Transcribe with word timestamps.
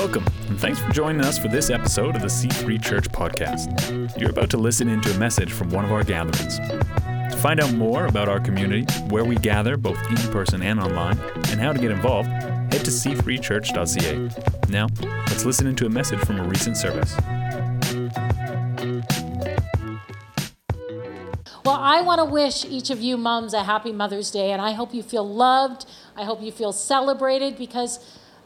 Welcome, 0.00 0.24
and 0.48 0.58
thanks 0.58 0.78
for 0.78 0.90
joining 0.92 1.20
us 1.20 1.38
for 1.38 1.48
this 1.48 1.68
episode 1.68 2.16
of 2.16 2.22
the 2.22 2.28
C3 2.28 2.82
Church 2.82 3.06
Podcast. 3.10 4.18
You're 4.18 4.30
about 4.30 4.48
to 4.48 4.56
listen 4.56 4.88
into 4.88 5.14
a 5.14 5.18
message 5.18 5.52
from 5.52 5.68
one 5.68 5.84
of 5.84 5.92
our 5.92 6.02
gatherings. 6.02 6.58
To 6.58 7.36
find 7.36 7.60
out 7.60 7.74
more 7.74 8.06
about 8.06 8.26
our 8.26 8.40
community, 8.40 8.90
where 9.10 9.26
we 9.26 9.36
gather 9.36 9.76
both 9.76 9.98
in 10.08 10.16
person 10.32 10.62
and 10.62 10.80
online, 10.80 11.18
and 11.50 11.60
how 11.60 11.74
to 11.74 11.78
get 11.78 11.90
involved, 11.90 12.30
head 12.30 12.82
to 12.82 12.90
c3church.ca. 12.90 14.70
Now, 14.70 14.86
let's 15.28 15.44
listen 15.44 15.66
into 15.66 15.84
a 15.84 15.90
message 15.90 16.20
from 16.20 16.40
a 16.40 16.44
recent 16.44 16.78
service. 16.78 17.14
Well, 21.62 21.76
I 21.78 22.00
want 22.00 22.20
to 22.20 22.24
wish 22.24 22.64
each 22.64 22.88
of 22.88 23.02
you 23.02 23.18
moms 23.18 23.52
a 23.52 23.64
happy 23.64 23.92
Mother's 23.92 24.30
Day, 24.30 24.50
and 24.52 24.62
I 24.62 24.72
hope 24.72 24.94
you 24.94 25.02
feel 25.02 25.28
loved. 25.28 25.84
I 26.16 26.24
hope 26.24 26.40
you 26.40 26.52
feel 26.52 26.72
celebrated 26.72 27.58
because 27.58 27.98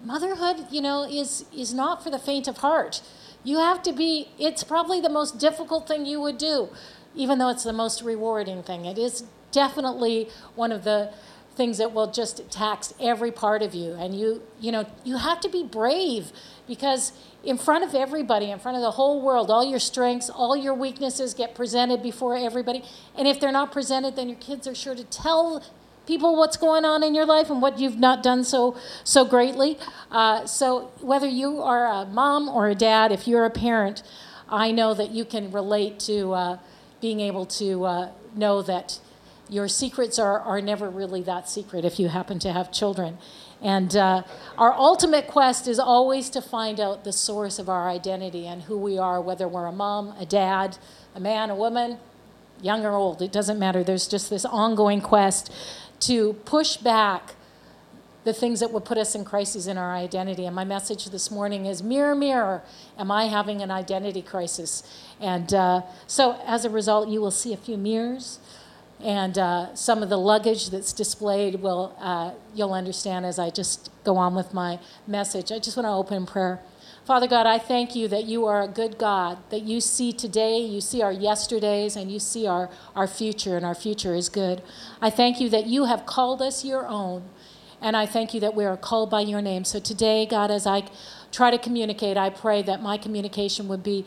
motherhood, 0.05 0.67
you 0.71 0.81
know, 0.81 1.05
is 1.05 1.45
is 1.57 1.75
not 1.75 2.03
for 2.03 2.11
the 2.11 2.19
faint 2.19 2.47
of 2.49 2.59
heart. 2.59 3.03
You 3.43 3.59
have 3.59 3.83
to 3.83 3.93
be. 3.93 4.29
It's 4.39 4.65
probably 4.65 5.01
the 5.01 5.11
most 5.11 5.39
difficult 5.39 5.89
thing 5.89 6.07
you 6.07 6.21
would 6.21 6.39
do, 6.39 6.71
even 7.15 7.39
though 7.39 7.49
it's 7.49 7.65
the 7.65 7.73
most 7.73 8.03
rewarding 8.03 8.63
thing. 8.63 8.85
It 8.85 8.99
is 8.99 9.25
definitely 9.53 10.29
one 10.55 10.73
of 10.73 10.85
the 10.85 11.13
things 11.57 11.79
that 11.79 11.93
will 11.93 12.11
just 12.11 12.51
tax 12.51 12.93
every 13.01 13.31
part 13.31 13.63
of 13.63 13.75
you 13.75 13.93
and 13.93 14.19
you 14.19 14.43
you 14.61 14.73
know 14.73 14.85
you 15.05 15.17
have 15.17 15.41
to 15.41 15.49
be 15.49 15.63
brave 15.63 16.33
because 16.67 17.13
in 17.45 17.57
front 17.57 17.85
of 17.85 17.95
everybody 17.95 18.51
in 18.51 18.59
front 18.59 18.77
of 18.77 18.83
the 18.83 18.91
whole 18.91 19.23
world 19.23 19.51
all 19.51 19.65
your 19.65 19.79
strengths 19.79 20.29
all 20.29 20.57
your 20.57 20.75
weaknesses 20.75 21.33
get 21.33 21.55
presented 21.55 22.03
before 22.03 22.37
everybody 22.37 22.83
and 23.17 23.29
if 23.29 23.39
they're 23.39 23.53
not 23.53 23.71
presented 23.71 24.17
then 24.17 24.29
your 24.29 24.39
kids 24.39 24.67
are 24.67 24.75
sure 24.75 24.95
to 24.95 25.05
tell 25.05 25.63
people 26.07 26.37
what's 26.37 26.57
going 26.57 26.85
on 26.85 27.03
in 27.03 27.15
your 27.15 27.27
life 27.27 27.51
and 27.51 27.63
what 27.63 27.79
you've 27.79 27.99
not 27.99 28.23
done 28.23 28.45
so 28.45 28.77
so 29.05 29.25
greatly 29.25 29.79
uh, 30.11 30.47
so 30.47 30.91
whether 31.01 31.29
you 31.29 31.63
are 31.63 31.87
a 31.87 32.07
mom 32.07 32.49
or 32.49 32.69
a 32.69 32.75
dad 32.75 33.13
if 33.13 33.27
you're 33.27 33.45
a 33.45 33.51
parent 33.51 34.03
i 34.49 34.71
know 34.71 34.95
that 34.95 35.11
you 35.11 35.25
can 35.25 35.51
relate 35.51 35.99
to 35.99 36.33
uh, 36.33 36.59
being 37.01 37.21
able 37.21 37.47
to 37.47 37.85
uh, 37.85 38.11
know 38.35 38.63
that 38.63 38.99
your 39.49 39.69
secrets 39.69 40.19
are, 40.19 40.41
are 40.41 40.61
never 40.61 40.89
really 40.89 41.23
that 41.23 41.49
secret 41.49 41.85
if 41.85 41.99
you 42.01 42.09
happen 42.09 42.39
to 42.41 42.53
have 42.53 42.73
children. 42.73 43.19
And 43.63 43.95
uh, 43.97 44.23
our 44.59 44.73
ultimate 44.73 45.27
quest 45.27 45.69
is 45.69 45.79
always 45.79 46.29
to 46.31 46.43
find 46.43 46.81
out 46.81 47.05
the 47.05 47.13
source 47.13 47.59
of 47.59 47.69
our 47.69 47.89
identity 47.89 48.47
and 48.47 48.63
who 48.63 48.79
we 48.79 48.99
are, 48.99 49.21
whether 49.21 49.47
we're 49.47 49.67
a 49.67 49.73
mom, 49.73 50.15
a 50.19 50.27
dad, 50.27 50.79
a 51.15 51.21
man, 51.21 51.51
a 51.51 51.55
woman, 51.55 51.99
young 52.61 52.85
or 52.85 52.93
old. 52.93 53.23
It 53.23 53.33
doesn't 53.33 53.59
matter. 53.59 53.85
There's 53.85 54.09
just 54.09 54.31
this 54.31 54.45
ongoing 54.45 55.01
quest 55.01 55.53
to 56.01 56.35
push 56.45 56.77
back 56.77 57.35
the 58.25 58.33
things 58.33 58.61
that 58.61 58.73
would 58.73 58.85
put 58.85 58.97
us 58.97 59.15
in 59.15 59.25
crises 59.25 59.67
in 59.67 59.77
our 59.77 59.95
identity. 59.95 60.47
And 60.47 60.57
my 60.57 60.65
message 60.65 61.07
this 61.07 61.31
morning 61.31 61.67
is 61.67 61.83
Mirror, 61.83 62.15
mirror, 62.15 62.63
am 62.99 63.11
I 63.11 63.27
having 63.27 63.61
an 63.61 63.71
identity 63.71 64.23
crisis? 64.23 64.83
And 65.21 65.53
uh, 65.53 65.83
so 66.07 66.41
as 66.47 66.65
a 66.65 66.71
result, 66.71 67.09
you 67.09 67.21
will 67.21 67.31
see 67.31 67.53
a 67.53 67.59
few 67.59 67.77
mirrors 67.77 68.39
and 69.05 69.37
uh, 69.37 69.75
some 69.75 70.03
of 70.03 70.09
the 70.09 70.17
luggage 70.17 70.71
that's 70.71 70.93
displayed 70.93 71.57
will 71.57 71.95
uh, 72.01 72.33
you'll 72.55 72.73
understand 72.73 73.27
as 73.27 73.39
I 73.39 73.51
just 73.51 73.91
go 74.03 74.17
on 74.17 74.35
with 74.35 74.55
my 74.55 74.79
message. 75.07 75.53
I 75.53 75.59
just 75.59 75.77
want 75.77 75.87
to 75.87 75.91
open 75.91 76.17
in 76.17 76.27
prayer. 76.27 76.61
Father 77.05 77.27
God, 77.27 77.47
I 77.47 77.59
thank 77.59 77.95
you 77.95 78.09
that 78.09 78.25
you 78.25 78.47
are 78.47 78.63
a 78.63 78.69
good 78.69 78.97
God, 78.97 79.37
that 79.51 79.61
you 79.61 79.83
see 79.83 80.11
today, 80.11 80.61
you 80.61 80.81
see 80.81 81.03
our 81.03 81.13
yesterdays, 81.13 81.97
and 81.97 82.11
you 82.11 82.19
see 82.19 82.47
our, 82.47 82.71
our 82.97 83.07
future, 83.07 83.59
and 83.59 83.67
our 83.67 83.75
future 83.75 84.15
is 84.15 84.31
good. 84.31 84.63
I 85.03 85.11
thank 85.11 85.39
you 85.39 85.51
that 85.51 85.67
you 85.67 85.85
have 85.85 86.07
called 86.07 86.41
us 86.41 86.65
your 86.65 86.87
own, 86.87 87.25
and 87.83 87.95
I 87.95 88.07
thank 88.07 88.33
you 88.33 88.41
that 88.41 88.55
we 88.55 88.65
are 88.65 88.79
called 88.79 89.11
by 89.11 89.21
your 89.21 89.43
name. 89.43 89.65
So 89.65 89.81
today, 89.81 90.25
God, 90.25 90.51
as 90.51 90.67
I 90.67 90.89
try 91.31 91.51
to 91.51 91.59
communicate, 91.59 92.17
I 92.17 92.31
pray 92.31 92.63
that 92.63 92.81
my 92.81 92.97
communication 92.97 93.69
would 93.69 93.83
be 93.83 94.07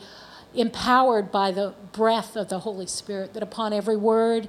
empowered 0.52 1.30
by 1.30 1.52
the 1.52 1.74
breath 1.92 2.34
of 2.34 2.48
the 2.48 2.58
Holy 2.58 2.86
Spirit, 2.86 3.32
that 3.34 3.44
upon 3.44 3.72
every 3.72 3.96
word, 3.96 4.48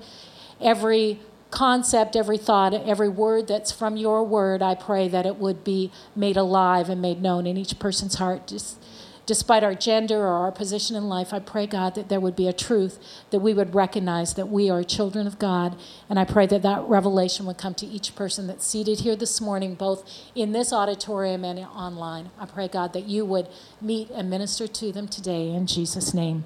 every 0.60 1.20
concept, 1.52 2.16
every 2.16 2.38
thought, 2.38 2.74
every 2.74 3.10
word 3.10 3.48
that's 3.48 3.72
from 3.72 3.98
your 3.98 4.24
word, 4.24 4.62
I 4.62 4.76
pray 4.76 5.08
that 5.08 5.26
it 5.26 5.38
would 5.38 5.64
be 5.64 5.92
made 6.16 6.38
alive 6.38 6.90
and 6.90 7.02
made 7.02 7.22
known 7.22 7.48
in 7.48 7.58
each 7.58 7.80
person's 7.80 8.16
heart. 8.16 8.48
Just, 8.48 8.78
despite 9.26 9.64
our 9.64 9.76
gender 9.76 10.20
or 10.20 10.38
our 10.38 10.52
position 10.52 10.96
in 10.96 11.08
life, 11.08 11.34
I 11.34 11.40
pray, 11.40 11.68
God, 11.68 11.96
that 11.96 12.10
there 12.10 12.20
would 12.20 12.36
be 12.36 12.48
a 12.48 12.54
truth 12.54 13.00
that 13.30 13.40
we 13.40 13.54
would 13.54 13.76
recognize 13.76 14.34
that 14.36 14.50
we 14.50 14.70
are 14.70 14.84
children 14.84 15.28
of 15.28 15.38
God. 15.38 15.76
And 16.10 16.20
I 16.20 16.26
pray 16.26 16.46
that 16.48 16.62
that 16.64 16.82
revelation 16.84 17.46
would 17.46 17.58
come 17.58 17.74
to 17.76 17.86
each 17.86 18.16
person 18.16 18.48
that's 18.48 18.66
seated 18.66 19.02
here 19.02 19.16
this 19.16 19.40
morning, 19.40 19.76
both 19.76 20.08
in 20.36 20.52
this 20.52 20.74
auditorium 20.74 21.44
and 21.44 21.60
online. 21.60 22.32
I 22.40 22.46
pray, 22.46 22.68
God, 22.68 22.94
that 22.94 23.06
you 23.06 23.26
would 23.26 23.48
meet 23.82 24.10
and 24.10 24.30
minister 24.30 24.68
to 24.68 24.92
them 24.92 25.08
today 25.08 25.50
in 25.50 25.68
Jesus' 25.68 26.14
name. 26.14 26.46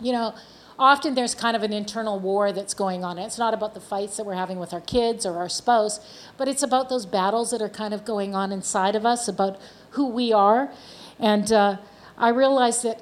You 0.00 0.12
know, 0.12 0.34
often 0.82 1.14
there's 1.14 1.34
kind 1.34 1.54
of 1.54 1.62
an 1.62 1.72
internal 1.72 2.18
war 2.18 2.50
that's 2.52 2.74
going 2.74 3.04
on. 3.04 3.16
It's 3.16 3.38
not 3.38 3.54
about 3.54 3.72
the 3.72 3.80
fights 3.80 4.16
that 4.16 4.26
we're 4.26 4.34
having 4.34 4.58
with 4.58 4.74
our 4.74 4.80
kids 4.80 5.24
or 5.24 5.36
our 5.36 5.48
spouse, 5.48 6.00
but 6.36 6.48
it's 6.48 6.62
about 6.62 6.88
those 6.88 7.06
battles 7.06 7.52
that 7.52 7.62
are 7.62 7.68
kind 7.68 7.94
of 7.94 8.04
going 8.04 8.34
on 8.34 8.50
inside 8.50 8.96
of 8.96 9.06
us 9.06 9.28
about 9.28 9.60
who 9.90 10.08
we 10.08 10.32
are. 10.32 10.72
And 11.20 11.52
uh, 11.52 11.76
I 12.18 12.30
realize 12.30 12.82
that 12.82 13.00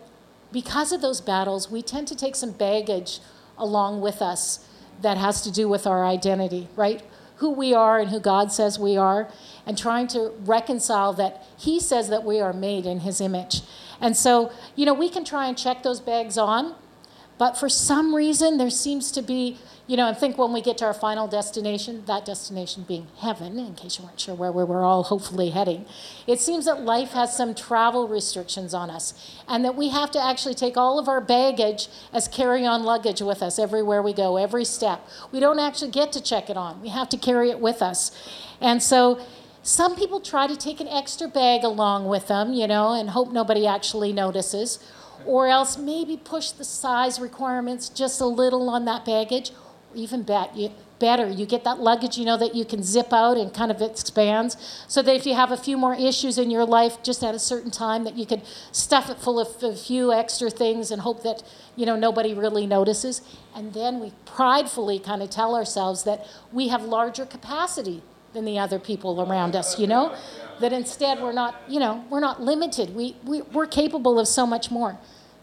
because 0.53 0.93
of 0.93 1.01
those 1.01 1.23
battles, 1.23 1.71
we 1.71 1.81
tend 1.81 2.07
to 2.09 2.15
take 2.15 2.37
some 2.37 2.53
baggage 2.53 3.21
along 3.57 4.03
with 4.03 4.21
us 4.21 4.67
that 5.01 5.17
has 5.17 5.41
to 5.43 5.51
do 5.51 5.67
with 5.67 5.87
our 5.87 6.05
identity, 6.05 6.69
right? 6.77 7.03
Who 7.37 7.51
we 7.51 7.73
are 7.73 7.99
and 7.99 8.11
who 8.11 8.21
God 8.21 8.53
says 8.53 8.79
we 8.79 8.99
are, 8.99 9.31
and 9.65 9.79
trying 9.79 10.07
to 10.09 10.33
reconcile 10.45 11.15
that 11.15 11.47
He 11.57 11.81
says 11.81 12.11
that 12.11 12.25
we 12.25 12.41
are 12.41 12.53
made 12.53 12.85
in 12.85 13.01
His 13.01 13.23
image. 13.23 13.63
And 14.03 14.15
so, 14.15 14.53
you 14.77 14.85
know, 14.85 14.93
we 14.93 15.09
can 15.09 15.25
try 15.25 15.47
and 15.47 15.57
check 15.57 15.83
those 15.83 16.01
bags 16.01 16.37
on 16.37 16.75
but 17.41 17.56
for 17.56 17.71
some 17.71 18.15
reason, 18.15 18.59
there 18.59 18.69
seems 18.69 19.11
to 19.12 19.23
be, 19.23 19.56
you 19.87 19.97
know, 19.97 20.06
I 20.06 20.12
think 20.12 20.37
when 20.37 20.53
we 20.53 20.61
get 20.61 20.77
to 20.77 20.84
our 20.84 20.93
final 20.93 21.27
destination, 21.27 22.05
that 22.05 22.27
destination 22.27 22.84
being 22.87 23.06
heaven, 23.17 23.59
in 23.59 23.75
case 23.77 23.99
you 23.99 24.05
weren't 24.05 24.21
sure 24.21 24.34
where 24.34 24.53
we 24.53 24.62
were 24.62 24.84
all 24.84 25.05
hopefully 25.05 25.49
heading, 25.49 25.87
it 26.27 26.39
seems 26.39 26.67
that 26.67 26.83
life 26.83 27.12
has 27.12 27.34
some 27.34 27.55
travel 27.55 28.06
restrictions 28.09 28.75
on 28.75 28.91
us 28.91 29.15
and 29.49 29.65
that 29.65 29.75
we 29.75 29.89
have 29.89 30.11
to 30.11 30.23
actually 30.23 30.53
take 30.53 30.77
all 30.77 30.99
of 30.99 31.09
our 31.09 31.23
baggage 31.23 31.89
as 32.12 32.28
carry 32.28 32.67
on 32.67 32.83
luggage 32.83 33.23
with 33.23 33.43
us 33.43 33.59
everywhere 33.59 34.03
we 34.03 34.12
go, 34.12 34.37
every 34.37 34.67
step. 34.67 35.09
We 35.33 35.41
don't 35.41 35.59
actually 35.59 35.93
get 35.93 36.12
to 36.12 36.22
check 36.22 36.51
it 36.51 36.59
on, 36.59 36.83
we 36.83 36.91
have 36.91 37.09
to 37.09 37.17
carry 37.17 37.49
it 37.49 37.59
with 37.59 37.81
us. 37.81 38.12
And 38.61 38.83
so, 38.83 39.19
some 39.62 39.95
people 39.95 40.21
try 40.21 40.47
to 40.47 40.57
take 40.57 40.81
an 40.81 40.89
extra 40.89 41.28
bag 41.28 41.65
along 41.65 42.07
with 42.07 42.28
them, 42.28 42.55
you 42.55 42.67
know, 42.67 42.95
and 42.95 43.11
hope 43.11 43.31
nobody 43.31 43.67
actually 43.67 44.11
notices 44.11 44.78
or 45.27 45.49
else 45.49 45.77
maybe 45.77 46.17
push 46.17 46.51
the 46.51 46.65
size 46.65 47.21
requirements 47.21 47.89
just 47.89 48.21
a 48.21 48.27
little 48.27 48.69
on 48.69 48.85
that 48.85 49.05
baggage. 49.05 49.53
Even 49.95 50.23
bet, 50.23 50.57
you, 50.57 50.71
better, 51.01 51.29
you 51.29 51.45
get 51.45 51.65
that 51.65 51.81
luggage, 51.81 52.17
you 52.17 52.25
know, 52.25 52.37
that 52.37 52.55
you 52.55 52.65
can 52.65 52.81
zip 52.83 53.13
out 53.13 53.37
and 53.37 53.53
kind 53.53 53.73
of 53.73 53.83
expands, 53.83 54.57
so 54.87 55.03
that 55.03 55.17
if 55.17 55.27
you 55.27 55.35
have 55.35 55.51
a 55.51 55.57
few 55.57 55.77
more 55.77 55.95
issues 55.95 56.39
in 56.39 56.49
your 56.49 56.65
life 56.65 57.03
just 57.03 57.25
at 57.25 57.35
a 57.35 57.41
certain 57.41 57.73
time, 57.73 58.05
that 58.05 58.17
you 58.17 58.25
could 58.25 58.43
stuff 58.71 59.11
it 59.11 59.19
full 59.19 59.41
of 59.41 59.61
a 59.65 59.75
few 59.75 60.13
extra 60.13 60.49
things 60.49 60.93
and 60.93 61.03
hope 61.03 61.25
that, 61.25 61.43
you 61.75 61.85
know, 61.87 61.97
nobody 61.97 62.35
really 62.35 62.67
notices. 62.67 63.21
And 63.53 63.75
then 63.75 63.99
we 63.99 64.13
pridefully 64.27 65.01
kind 65.01 65.23
of 65.23 65.31
tell 65.31 65.57
ourselves 65.57 66.05
that 66.05 66.25
we 66.53 66.69
have 66.69 66.85
larger 66.85 67.27
capacity 67.27 68.03
than 68.33 68.45
the 68.45 68.61
other 68.61 68.79
people 68.79 69.21
around 69.21 69.57
us, 69.57 69.77
you 69.77 69.89
know? 69.89 70.15
That 70.60 70.72
instead 70.72 71.21
we're 71.21 71.32
not, 71.32 71.56
you 71.69 71.81
know, 71.81 72.04
we're 72.10 72.21
not 72.21 72.43
limited. 72.43 72.94
We, 72.94 73.16
we, 73.25 73.43
we're 73.43 73.66
capable 73.66 74.19
of 74.19 74.28
so 74.28 74.47
much 74.47 74.71
more. 74.71 74.98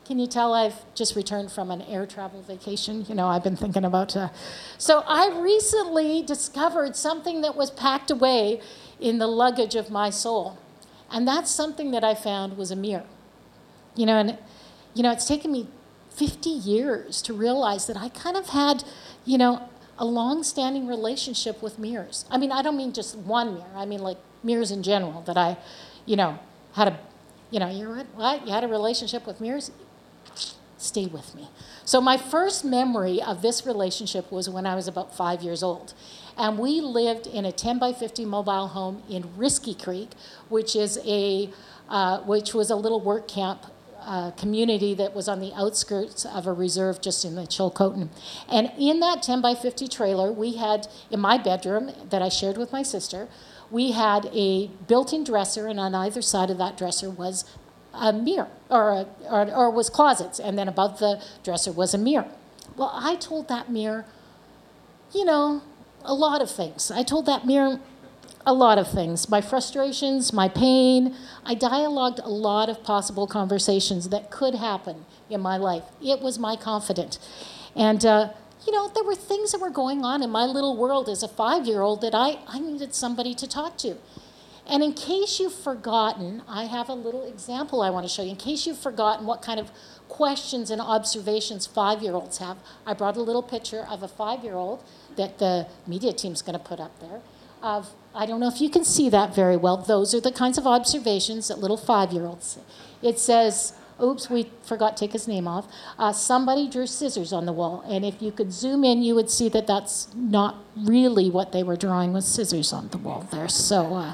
Can 0.05 0.19
you 0.19 0.27
tell 0.27 0.53
I've 0.53 0.85
just 0.95 1.17
returned 1.17 1.51
from 1.51 1.69
an 1.69 1.81
air 1.81 2.05
travel 2.05 2.41
vacation? 2.41 3.05
You 3.09 3.15
know, 3.15 3.27
I've 3.27 3.43
been 3.43 3.57
thinking 3.57 3.83
about. 3.83 4.15
Uh, 4.15 4.29
so 4.77 5.03
I 5.05 5.37
recently 5.37 6.21
discovered 6.21 6.95
something 6.95 7.41
that 7.41 7.57
was 7.57 7.71
packed 7.71 8.09
away 8.09 8.61
in 9.01 9.17
the 9.17 9.27
luggage 9.27 9.75
of 9.75 9.91
my 9.91 10.09
soul, 10.09 10.57
and 11.11 11.27
that's 11.27 11.51
something 11.51 11.91
that 11.91 12.05
I 12.05 12.15
found 12.15 12.57
was 12.57 12.71
a 12.71 12.75
mirror. 12.75 13.03
You 13.95 14.05
know, 14.05 14.17
and 14.17 14.37
you 14.93 15.03
know, 15.03 15.11
it's 15.11 15.27
taken 15.27 15.51
me 15.51 15.67
50 16.11 16.49
years 16.49 17.21
to 17.23 17.33
realize 17.33 17.85
that 17.87 17.97
I 17.97 18.09
kind 18.09 18.37
of 18.37 18.49
had, 18.49 18.83
you 19.25 19.37
know, 19.37 19.67
a 19.97 20.05
long-standing 20.05 20.87
relationship 20.87 21.61
with 21.61 21.79
mirrors. 21.79 22.25
I 22.29 22.37
mean, 22.37 22.51
I 22.51 22.61
don't 22.61 22.77
mean 22.77 22.93
just 22.93 23.15
one 23.17 23.55
mirror. 23.55 23.75
I 23.75 23.85
mean 23.85 23.99
like 23.99 24.17
mirrors 24.43 24.71
in 24.71 24.83
general. 24.83 25.21
That 25.21 25.37
I, 25.37 25.57
you 26.05 26.15
know, 26.15 26.39
had 26.73 26.89
a, 26.89 26.99
you 27.51 27.59
know, 27.59 27.69
you're 27.69 28.03
what? 28.15 28.45
You 28.45 28.53
had 28.53 28.63
a 28.63 28.67
relationship 28.67 29.25
with 29.25 29.41
mirrors 29.41 29.71
stay 30.77 31.07
with 31.07 31.35
me. 31.35 31.49
So, 31.85 31.99
my 31.99 32.17
first 32.17 32.63
memory 32.63 33.21
of 33.21 33.41
this 33.41 33.65
relationship 33.65 34.31
was 34.31 34.49
when 34.49 34.65
I 34.65 34.75
was 34.75 34.87
about 34.87 35.15
five 35.15 35.41
years 35.41 35.63
old. 35.63 35.93
And 36.37 36.59
we 36.59 36.81
lived 36.81 37.25
in 37.25 37.45
a 37.45 37.51
10 37.51 37.79
by 37.79 37.93
50 37.93 38.25
mobile 38.25 38.67
home 38.67 39.01
in 39.09 39.23
Riske 39.23 39.81
Creek, 39.81 40.09
which, 40.49 40.75
is 40.75 40.99
a, 41.03 41.49
uh, 41.89 42.19
which 42.19 42.53
was 42.53 42.69
a 42.69 42.75
little 42.75 43.01
work 43.01 43.27
camp 43.27 43.65
uh, 44.07 44.31
community 44.31 44.93
that 44.93 45.13
was 45.13 45.27
on 45.27 45.39
the 45.39 45.51
outskirts 45.53 46.25
of 46.25 46.47
a 46.47 46.53
reserve 46.53 47.01
just 47.01 47.25
in 47.25 47.35
the 47.35 47.41
Chilcotin. 47.41 48.07
And 48.49 48.71
in 48.79 49.01
that 49.01 49.21
10 49.21 49.41
by 49.41 49.53
50 49.53 49.87
trailer, 49.89 50.31
we 50.31 50.55
had, 50.55 50.87
in 51.11 51.19
my 51.19 51.37
bedroom 51.37 51.91
that 52.09 52.21
I 52.21 52.29
shared 52.29 52.57
with 52.57 52.71
my 52.71 52.83
sister, 52.83 53.27
we 53.69 53.91
had 53.91 54.29
a 54.33 54.67
built 54.87 55.11
in 55.11 55.25
dresser, 55.25 55.67
and 55.67 55.77
on 55.77 55.93
either 55.93 56.21
side 56.21 56.49
of 56.49 56.57
that 56.57 56.77
dresser 56.77 57.09
was 57.09 57.43
a 57.93 58.13
mirror, 58.13 58.47
or, 58.69 58.91
a, 58.91 59.07
or, 59.29 59.53
or 59.53 59.69
was 59.69 59.89
closets, 59.89 60.39
and 60.39 60.57
then 60.57 60.69
above 60.69 60.99
the 60.99 61.21
dresser 61.43 61.73
was 61.73 61.93
a 61.93 61.97
mirror. 61.97 62.27
Well, 62.77 62.91
I 62.93 63.15
told 63.15 63.49
that 63.49 63.69
mirror, 63.69 64.05
you 65.13 65.25
know, 65.25 65.63
a 66.03 66.13
lot 66.13 66.41
of 66.41 66.49
things. 66.49 66.91
I 66.91 67.03
told 67.03 67.25
that 67.25 67.45
mirror 67.45 67.81
a 68.47 68.53
lot 68.53 68.77
of 68.79 68.89
things 68.89 69.29
my 69.29 69.41
frustrations, 69.41 70.31
my 70.31 70.47
pain. 70.47 71.13
I 71.45 71.53
dialogued 71.53 72.19
a 72.23 72.29
lot 72.29 72.69
of 72.69 72.81
possible 72.81 73.27
conversations 73.27 74.09
that 74.09 74.31
could 74.31 74.55
happen 74.55 75.05
in 75.29 75.41
my 75.41 75.57
life. 75.57 75.83
It 76.01 76.21
was 76.21 76.39
my 76.39 76.55
confidant. 76.55 77.19
And, 77.75 78.03
uh, 78.05 78.29
you 78.65 78.71
know, 78.71 78.89
there 78.95 79.03
were 79.03 79.15
things 79.15 79.51
that 79.51 79.59
were 79.59 79.69
going 79.69 80.03
on 80.03 80.23
in 80.23 80.29
my 80.29 80.45
little 80.45 80.77
world 80.77 81.09
as 81.09 81.21
a 81.23 81.27
five 81.27 81.67
year 81.67 81.81
old 81.81 82.01
that 82.01 82.15
I, 82.15 82.39
I 82.47 82.59
needed 82.59 82.95
somebody 82.95 83.35
to 83.35 83.47
talk 83.47 83.77
to. 83.79 83.97
And 84.65 84.81
in 84.81 84.93
case 84.93 85.39
you've 85.39 85.53
forgotten, 85.53 86.41
I 86.47 86.65
have 86.65 86.89
a 86.89 86.93
little 86.93 87.25
example 87.25 87.81
I 87.81 87.89
want 87.89 88.05
to 88.05 88.09
show 88.09 88.21
you. 88.21 88.31
In 88.31 88.35
case 88.35 88.65
you've 88.65 88.79
forgotten 88.79 89.25
what 89.25 89.41
kind 89.41 89.59
of 89.59 89.71
questions 90.07 90.71
and 90.71 90.81
observations 90.81 91.65
five 91.65 92.01
year 92.01 92.13
olds 92.13 92.37
have, 92.37 92.57
I 92.85 92.93
brought 92.93 93.17
a 93.17 93.21
little 93.21 93.43
picture 93.43 93.85
of 93.89 94.03
a 94.03 94.07
five 94.07 94.43
year 94.43 94.55
old 94.55 94.83
that 95.17 95.37
the 95.37 95.67
media 95.85 96.13
team's 96.13 96.41
going 96.41 96.57
to 96.57 96.63
put 96.63 96.79
up 96.79 96.97
there. 96.99 97.21
Of, 97.61 97.91
I 98.17 98.25
don't 98.25 98.39
know 98.39 98.47
if 98.47 98.59
you 98.59 98.69
can 98.69 98.83
see 98.83 99.09
that 99.09 99.35
very 99.35 99.57
well. 99.57 99.77
Those 99.77 100.15
are 100.15 100.19
the 100.19 100.31
kinds 100.31 100.57
of 100.57 100.65
observations 100.65 101.49
that 101.49 101.59
little 101.59 101.77
five 101.77 102.11
year 102.11 102.25
olds. 102.25 102.57
It 103.03 103.19
says, 103.19 103.73
oops, 104.01 104.27
we 104.27 104.49
forgot 104.63 104.97
to 104.97 105.05
take 105.05 105.13
his 105.13 105.27
name 105.27 105.47
off. 105.47 105.67
Uh, 105.99 106.11
somebody 106.11 106.67
drew 106.67 106.87
scissors 106.87 107.31
on 107.31 107.45
the 107.45 107.53
wall. 107.53 107.83
And 107.87 108.03
if 108.03 108.19
you 108.19 108.31
could 108.31 108.51
zoom 108.51 108.83
in, 108.83 109.03
you 109.03 109.13
would 109.13 109.29
see 109.29 109.49
that 109.49 109.67
that's 109.67 110.07
not 110.15 110.55
really 110.75 111.29
what 111.29 111.51
they 111.51 111.61
were 111.61 111.75
drawing 111.75 112.11
with 112.11 112.23
scissors 112.23 112.73
on 112.73 112.89
the 112.89 112.97
wall 112.97 113.27
there. 113.31 113.47
So, 113.47 113.93
uh, 113.93 114.13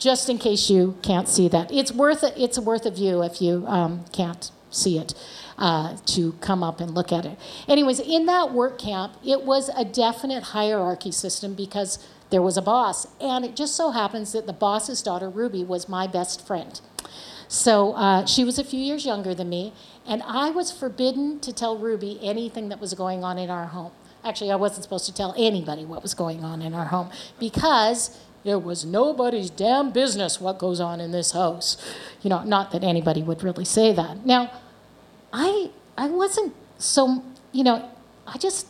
just 0.00 0.28
in 0.28 0.38
case 0.38 0.68
you 0.68 0.96
can't 1.02 1.28
see 1.28 1.48
that, 1.48 1.72
it's 1.72 1.92
worth 1.92 2.24
it. 2.24 2.34
It's 2.36 2.58
worth 2.58 2.86
a 2.86 2.90
view 2.90 3.22
if 3.22 3.40
you 3.40 3.64
um, 3.66 4.04
can't 4.12 4.50
see 4.70 4.98
it. 4.98 5.14
Uh, 5.56 5.96
to 6.06 6.30
come 6.34 6.62
up 6.62 6.78
and 6.78 6.92
look 6.92 7.10
at 7.10 7.26
it. 7.26 7.36
Anyways, 7.66 7.98
in 7.98 8.26
that 8.26 8.52
work 8.52 8.78
camp, 8.78 9.14
it 9.26 9.42
was 9.42 9.68
a 9.70 9.84
definite 9.84 10.44
hierarchy 10.44 11.10
system 11.10 11.54
because 11.54 11.98
there 12.30 12.42
was 12.42 12.56
a 12.56 12.62
boss. 12.62 13.06
And 13.20 13.44
it 13.44 13.56
just 13.56 13.74
so 13.74 13.90
happens 13.90 14.32
that 14.32 14.46
the 14.46 14.52
boss's 14.52 15.02
daughter, 15.02 15.28
Ruby, 15.28 15.64
was 15.64 15.88
my 15.88 16.06
best 16.06 16.46
friend. 16.46 16.80
So 17.48 17.92
uh, 17.94 18.26
she 18.26 18.44
was 18.44 18.58
a 18.58 18.64
few 18.64 18.80
years 18.80 19.06
younger 19.06 19.34
than 19.34 19.48
me, 19.48 19.72
and 20.06 20.22
I 20.26 20.50
was 20.50 20.70
forbidden 20.70 21.40
to 21.40 21.52
tell 21.52 21.78
Ruby 21.78 22.18
anything 22.22 22.68
that 22.68 22.78
was 22.80 22.92
going 22.92 23.24
on 23.24 23.38
in 23.38 23.48
our 23.48 23.66
home. 23.66 23.92
Actually, 24.22 24.50
I 24.50 24.56
wasn't 24.56 24.82
supposed 24.82 25.06
to 25.06 25.14
tell 25.14 25.34
anybody 25.38 25.86
what 25.86 26.02
was 26.02 26.12
going 26.12 26.44
on 26.44 26.60
in 26.60 26.74
our 26.74 26.86
home 26.86 27.10
because 27.38 28.18
it 28.44 28.62
was 28.62 28.84
nobody's 28.84 29.48
damn 29.48 29.90
business 29.92 30.40
what 30.40 30.58
goes 30.58 30.80
on 30.80 31.00
in 31.00 31.10
this 31.12 31.32
house. 31.32 31.76
You 32.22 32.30
know, 32.30 32.42
not 32.44 32.70
that 32.72 32.84
anybody 32.84 33.22
would 33.22 33.42
really 33.42 33.64
say 33.64 33.92
that. 33.92 34.26
Now, 34.26 34.50
I 35.32 35.70
I 35.96 36.08
wasn't 36.08 36.54
so 36.78 37.24
you 37.52 37.64
know 37.64 37.88
I 38.26 38.38
just 38.38 38.66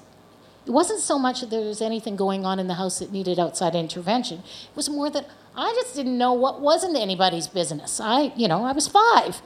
it 0.68 0.72
wasn't 0.72 1.00
so 1.00 1.18
much 1.18 1.40
that 1.40 1.48
there 1.48 1.62
was 1.62 1.80
anything 1.80 2.14
going 2.14 2.44
on 2.44 2.58
in 2.58 2.68
the 2.68 2.74
house 2.74 2.98
that 2.98 3.10
needed 3.10 3.38
outside 3.38 3.74
intervention. 3.74 4.40
It 4.40 4.76
was 4.76 4.90
more 4.90 5.08
that 5.08 5.26
I 5.56 5.72
just 5.80 5.94
didn't 5.96 6.18
know 6.18 6.34
what 6.34 6.60
wasn't 6.60 6.94
anybody's 6.94 7.48
business. 7.48 7.98
I 8.00 8.34
you 8.36 8.46
know 8.46 8.66
I 8.66 8.72
was 8.72 8.86
five. 8.86 9.40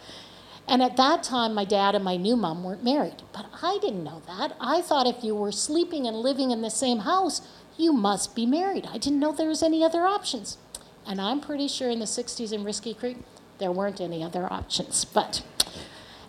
And 0.66 0.82
at 0.82 0.96
that 0.96 1.22
time, 1.22 1.54
my 1.54 1.64
dad 1.64 1.94
and 1.94 2.04
my 2.04 2.16
new 2.16 2.36
mom 2.36 2.64
weren't 2.64 2.84
married. 2.84 3.22
But 3.32 3.46
I 3.62 3.78
didn't 3.80 4.04
know 4.04 4.22
that. 4.26 4.56
I 4.60 4.80
thought 4.80 5.06
if 5.06 5.22
you 5.22 5.34
were 5.34 5.52
sleeping 5.52 6.06
and 6.06 6.16
living 6.16 6.50
in 6.50 6.62
the 6.62 6.70
same 6.70 7.00
house, 7.00 7.40
you 7.76 7.92
must 7.92 8.34
be 8.34 8.46
married. 8.46 8.86
I 8.92 8.98
didn't 8.98 9.20
know 9.20 9.32
there 9.32 9.48
was 9.48 9.62
any 9.62 9.82
other 9.84 10.02
options. 10.02 10.58
And 11.06 11.20
I'm 11.20 11.40
pretty 11.40 11.66
sure 11.66 11.90
in 11.90 11.98
the 11.98 12.04
60s 12.04 12.52
in 12.52 12.64
Riske 12.64 12.96
Creek, 12.96 13.18
there 13.58 13.72
weren't 13.72 14.00
any 14.00 14.22
other 14.22 14.52
options. 14.52 15.04
But 15.04 15.42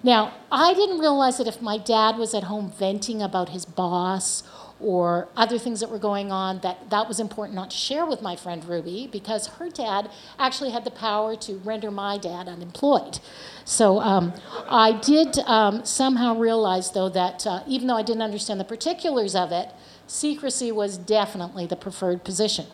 now, 0.03 0.33
I 0.51 0.73
didn't 0.73 0.99
realize 0.99 1.37
that 1.37 1.47
if 1.47 1.61
my 1.61 1.77
dad 1.77 2.17
was 2.17 2.33
at 2.33 2.43
home 2.43 2.71
venting 2.77 3.21
about 3.21 3.49
his 3.49 3.65
boss 3.65 4.43
or 4.81 5.29
other 5.37 5.57
things 5.57 5.79
that 5.79 5.89
were 5.89 5.97
going 5.97 6.29
on, 6.29 6.59
that 6.59 6.89
that 6.89 7.07
was 7.07 7.21
important 7.21 7.55
not 7.55 7.71
to 7.71 7.77
share 7.77 8.05
with 8.05 8.21
my 8.21 8.35
friend 8.35 8.65
Ruby 8.65 9.07
because 9.09 9.47
her 9.47 9.69
dad 9.69 10.11
actually 10.37 10.71
had 10.71 10.83
the 10.83 10.91
power 10.91 11.37
to 11.37 11.55
render 11.59 11.89
my 11.89 12.17
dad 12.17 12.49
unemployed. 12.49 13.19
So 13.63 14.01
um, 14.01 14.33
I 14.67 14.91
did 14.91 15.39
um, 15.39 15.85
somehow 15.85 16.37
realize, 16.37 16.91
though, 16.91 17.09
that 17.09 17.47
uh, 17.47 17.63
even 17.65 17.87
though 17.87 17.95
I 17.95 18.03
didn't 18.03 18.23
understand 18.23 18.59
the 18.59 18.65
particulars 18.65 19.35
of 19.35 19.53
it, 19.53 19.69
secrecy 20.05 20.69
was 20.69 20.97
definitely 20.97 21.65
the 21.65 21.77
preferred 21.77 22.25
position. 22.25 22.65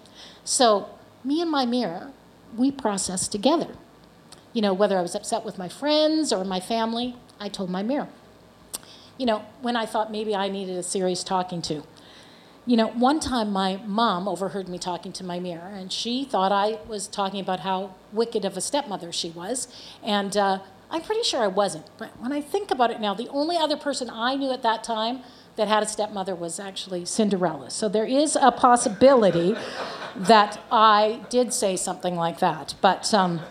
So 0.44 0.90
me 1.24 1.42
and 1.42 1.52
my 1.52 1.68
mirror, 1.68 2.12
we 2.58 2.72
processed 2.72 3.32
together. 3.32 3.76
You 4.54 4.62
know, 4.62 4.74
whether 4.74 4.98
I 4.98 5.02
was 5.02 5.16
upset 5.16 5.46
with 5.46 5.58
my 5.58 5.70
friends 5.70 6.34
or 6.34 6.44
my 6.44 6.60
family, 6.60 7.16
I 7.40 7.50
told 7.50 7.70
my 7.70 7.84
mirror. 7.84 8.10
You 9.18 9.26
know, 9.26 9.46
when 9.62 9.76
I 9.76 9.86
thought 9.86 10.12
maybe 10.12 10.36
I 10.36 10.50
needed 10.50 10.78
a 10.78 10.84
serious 10.84 11.24
talking 11.24 11.62
to. 11.64 11.84
You 12.66 12.78
know, 12.78 12.88
one 12.88 13.20
time 13.20 13.52
my 13.52 13.78
mom 13.86 14.28
overheard 14.28 14.70
me 14.70 14.78
talking 14.78 15.12
to 15.14 15.24
my 15.24 15.40
mirror, 15.40 15.72
and 15.74 15.92
she 15.92 16.24
thought 16.24 16.52
I 16.52 16.80
was 16.88 17.08
talking 17.08 17.40
about 17.40 17.62
how 17.62 17.96
wicked 18.12 18.46
of 18.46 18.56
a 18.58 18.62
stepmother 18.62 19.12
she 19.12 19.32
was. 19.32 19.68
And 20.04 20.38
uh, 20.38 20.60
I'm 20.92 21.02
pretty 21.02 21.24
sure 21.24 21.42
I 21.42 21.48
wasn't. 21.48 21.86
But 21.98 22.10
when 22.20 22.32
I 22.32 22.42
think 22.42 22.72
about 22.72 22.92
it 22.92 23.00
now, 23.00 23.14
the 23.14 23.30
only 23.30 23.58
other 23.58 23.78
person 23.78 24.10
I 24.10 24.36
knew 24.36 24.52
at 24.52 24.62
that 24.64 24.84
time 24.84 25.22
that 25.56 25.68
had 25.68 25.84
a 25.84 25.88
stepmother 25.88 26.36
was 26.36 26.60
actually 26.60 27.06
Cinderella. 27.06 27.70
So 27.70 27.90
there 27.90 28.06
is 28.06 28.38
a 28.40 28.52
possibility 28.52 29.56
that 30.16 30.60
I 30.72 31.22
did 31.30 31.54
say 31.54 31.76
something 31.76 32.16
like 32.16 32.40
that. 32.40 32.76
But 32.82 33.14
um, 33.14 33.42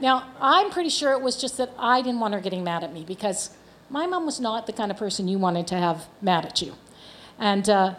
now, 0.00 0.28
I'm 0.40 0.70
pretty 0.70 0.88
sure 0.88 1.12
it 1.12 1.20
was 1.20 1.40
just 1.40 1.56
that 1.58 1.70
I 1.78 2.02
didn't 2.02 2.20
want 2.20 2.34
her 2.34 2.40
getting 2.40 2.64
mad 2.64 2.82
at 2.82 2.92
me 2.92 3.04
because 3.04 3.50
my 3.90 4.06
mom 4.06 4.26
was 4.26 4.40
not 4.40 4.66
the 4.66 4.72
kind 4.72 4.90
of 4.90 4.96
person 4.96 5.28
you 5.28 5.38
wanted 5.38 5.66
to 5.68 5.76
have 5.76 6.06
mad 6.20 6.44
at 6.44 6.60
you. 6.62 6.74
And 7.38 7.68
uh, 7.68 7.94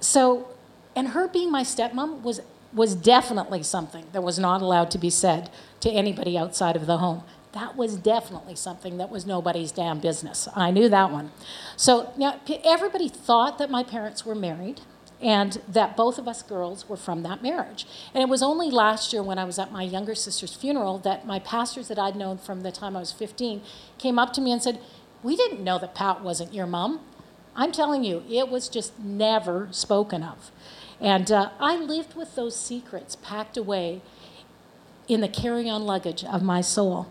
so, 0.00 0.48
and 0.94 1.08
her 1.08 1.28
being 1.28 1.50
my 1.50 1.62
stepmom 1.62 2.22
was, 2.22 2.40
was 2.72 2.94
definitely 2.94 3.62
something 3.62 4.06
that 4.12 4.22
was 4.22 4.38
not 4.38 4.60
allowed 4.60 4.90
to 4.92 4.98
be 4.98 5.10
said 5.10 5.50
to 5.80 5.90
anybody 5.90 6.36
outside 6.36 6.76
of 6.76 6.86
the 6.86 6.98
home. 6.98 7.22
That 7.52 7.76
was 7.76 7.96
definitely 7.96 8.56
something 8.56 8.98
that 8.98 9.10
was 9.10 9.24
nobody's 9.24 9.70
damn 9.70 10.00
business. 10.00 10.48
I 10.56 10.72
knew 10.72 10.88
that 10.88 11.10
one. 11.12 11.30
So 11.76 12.12
now 12.16 12.40
everybody 12.64 13.08
thought 13.08 13.58
that 13.58 13.70
my 13.70 13.84
parents 13.84 14.26
were 14.26 14.34
married 14.34 14.80
and 15.20 15.60
that 15.68 15.96
both 15.96 16.18
of 16.18 16.28
us 16.28 16.42
girls 16.42 16.88
were 16.88 16.96
from 16.96 17.22
that 17.22 17.42
marriage. 17.42 17.86
And 18.12 18.22
it 18.22 18.28
was 18.28 18.42
only 18.42 18.70
last 18.70 19.12
year 19.12 19.22
when 19.22 19.38
I 19.38 19.44
was 19.44 19.58
at 19.58 19.72
my 19.72 19.82
younger 19.82 20.14
sister's 20.14 20.54
funeral 20.54 20.98
that 20.98 21.26
my 21.26 21.38
pastors 21.38 21.88
that 21.88 21.98
I'd 21.98 22.16
known 22.16 22.38
from 22.38 22.62
the 22.62 22.72
time 22.72 22.96
I 22.96 23.00
was 23.00 23.12
15 23.12 23.62
came 23.98 24.18
up 24.18 24.32
to 24.34 24.40
me 24.40 24.52
and 24.52 24.62
said, 24.62 24.80
We 25.22 25.36
didn't 25.36 25.64
know 25.64 25.78
that 25.78 25.94
Pat 25.94 26.22
wasn't 26.22 26.52
your 26.52 26.66
mom. 26.66 27.00
I'm 27.56 27.72
telling 27.72 28.04
you, 28.04 28.24
it 28.28 28.48
was 28.48 28.68
just 28.68 28.98
never 28.98 29.68
spoken 29.70 30.22
of. 30.22 30.50
And 31.00 31.30
uh, 31.30 31.50
I 31.60 31.76
lived 31.76 32.14
with 32.14 32.34
those 32.34 32.56
secrets 32.56 33.16
packed 33.16 33.56
away 33.56 34.02
in 35.06 35.20
the 35.20 35.28
carry 35.28 35.68
on 35.68 35.84
luggage 35.84 36.24
of 36.24 36.42
my 36.42 36.60
soul. 36.60 37.08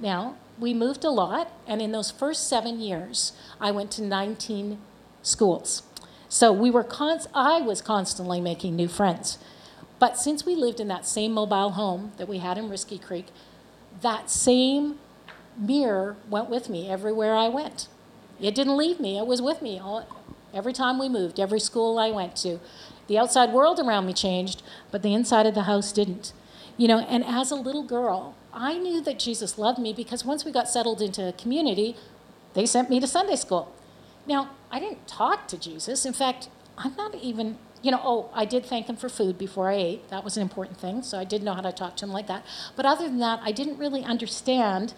Now, 0.00 0.36
we 0.58 0.72
moved 0.72 1.04
a 1.04 1.10
lot, 1.10 1.52
and 1.66 1.82
in 1.82 1.92
those 1.92 2.10
first 2.10 2.48
seven 2.48 2.80
years, 2.80 3.32
I 3.60 3.70
went 3.70 3.90
to 3.92 4.02
19 4.02 4.78
schools. 5.22 5.82
So 6.28 6.52
we 6.52 6.70
were 6.70 6.86
I 7.34 7.60
was 7.60 7.80
constantly 7.80 8.40
making 8.40 8.74
new 8.74 8.88
friends. 8.88 9.38
But 9.98 10.18
since 10.18 10.44
we 10.44 10.54
lived 10.54 10.80
in 10.80 10.88
that 10.88 11.06
same 11.06 11.32
mobile 11.32 11.70
home 11.70 12.12
that 12.18 12.28
we 12.28 12.38
had 12.38 12.58
in 12.58 12.68
Riske 12.68 13.00
Creek, 13.00 13.26
that 14.02 14.30
same 14.30 14.98
mirror 15.56 16.16
went 16.28 16.50
with 16.50 16.68
me 16.68 16.90
everywhere 16.90 17.34
I 17.34 17.48
went. 17.48 17.88
It 18.40 18.54
didn't 18.54 18.76
leave 18.76 19.00
me, 19.00 19.18
it 19.18 19.26
was 19.26 19.40
with 19.40 19.62
me 19.62 19.78
all, 19.78 20.06
every 20.52 20.74
time 20.74 20.98
we 20.98 21.08
moved, 21.08 21.40
every 21.40 21.60
school 21.60 21.98
I 21.98 22.10
went 22.10 22.36
to. 22.36 22.60
The 23.06 23.18
outside 23.18 23.52
world 23.52 23.78
around 23.78 24.04
me 24.06 24.12
changed, 24.12 24.62
but 24.90 25.02
the 25.02 25.14
inside 25.14 25.46
of 25.46 25.54
the 25.54 25.62
house 25.62 25.92
didn't. 25.92 26.32
You 26.76 26.88
know, 26.88 26.98
and 26.98 27.24
as 27.24 27.50
a 27.50 27.54
little 27.54 27.84
girl, 27.84 28.34
I 28.52 28.76
knew 28.76 29.00
that 29.02 29.18
Jesus 29.18 29.56
loved 29.56 29.78
me 29.78 29.94
because 29.94 30.24
once 30.24 30.44
we 30.44 30.52
got 30.52 30.68
settled 30.68 31.00
into 31.00 31.26
a 31.26 31.32
community, 31.32 31.96
they 32.52 32.66
sent 32.66 32.90
me 32.90 33.00
to 33.00 33.06
Sunday 33.06 33.36
school. 33.36 33.72
Now, 34.26 34.50
I 34.70 34.80
didn't 34.80 35.06
talk 35.06 35.48
to 35.48 35.58
Jesus. 35.58 36.04
In 36.04 36.12
fact, 36.12 36.48
I'm 36.76 36.94
not 36.96 37.14
even, 37.14 37.58
you 37.82 37.90
know, 37.90 38.00
oh, 38.02 38.30
I 38.34 38.44
did 38.44 38.66
thank 38.66 38.88
him 38.88 38.96
for 38.96 39.08
food 39.08 39.38
before 39.38 39.70
I 39.70 39.74
ate. 39.76 40.08
That 40.10 40.24
was 40.24 40.36
an 40.36 40.42
important 40.42 40.78
thing. 40.78 41.02
So 41.02 41.18
I 41.18 41.24
did 41.24 41.42
know 41.42 41.54
how 41.54 41.62
to 41.62 41.72
talk 41.72 41.96
to 41.96 42.04
him 42.04 42.12
like 42.12 42.26
that. 42.26 42.44
But 42.74 42.86
other 42.86 43.04
than 43.04 43.18
that, 43.18 43.40
I 43.42 43.52
didn't 43.52 43.78
really 43.78 44.04
understand 44.04 44.94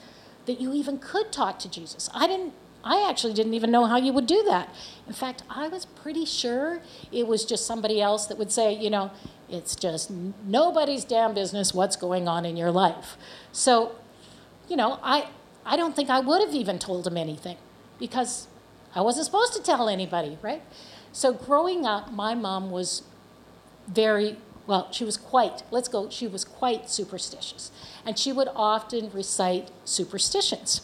that 0.47 0.61
you 0.61 0.73
even 0.73 0.99
could 0.99 1.30
talk 1.30 1.58
to 1.61 1.70
Jesus. 1.70 2.08
I 2.14 2.26
didn't 2.26 2.54
I 2.85 3.06
actually 3.08 3.35
didn't 3.35 3.54
even 3.54 3.70
know 3.70 3.87
how 3.87 3.97
you 3.97 4.12
would 4.12 4.26
do 4.26 4.42
that. 4.44 4.73
In 5.06 5.12
fact, 5.12 5.42
I 5.50 5.68
was 5.68 5.85
pretty 5.85 6.25
sure 6.25 6.80
it 7.11 7.26
was 7.26 7.44
just 7.44 7.66
somebody 7.66 8.00
else 8.00 8.26
that 8.26 8.38
would 8.38 8.52
say, 8.52 8.73
you 8.73 8.88
know, 8.88 9.11
it's 9.50 9.75
just 9.75 10.11
nobody's 10.11 11.04
damn 11.04 11.35
business 11.35 11.75
what's 11.75 11.97
going 11.97 12.28
on 12.28 12.47
in 12.47 12.56
your 12.56 12.70
life. 12.70 13.16
So, 13.50 13.97
you 14.68 14.76
know, 14.76 15.00
I 15.02 15.28
I 15.66 15.76
don't 15.76 15.94
think 15.97 16.08
I 16.08 16.20
would 16.20 16.40
have 16.40 16.54
even 16.54 16.78
told 16.78 17.06
him 17.06 17.16
anything 17.16 17.56
because 17.99 18.47
I 18.95 19.00
wasn't 19.00 19.26
supposed 19.26 19.54
to 19.54 19.62
tell 19.62 19.88
anybody, 19.88 20.38
right? 20.42 20.62
So 21.12 21.33
growing 21.33 21.87
up, 21.87 22.12
my 22.12 22.35
mom 22.35 22.71
was 22.71 23.02
very 23.87 24.37
well, 24.68 24.92
she 24.92 25.02
was 25.02 25.16
quite, 25.16 25.62
let's 25.71 25.88
go, 25.88 26.11
she 26.11 26.26
was 26.26 26.45
quite 26.45 26.90
superstitious. 26.90 27.73
And 28.04 28.18
she 28.18 28.33
would 28.33 28.49
often 28.54 29.11
recite 29.11 29.71
superstitions. 29.85 30.83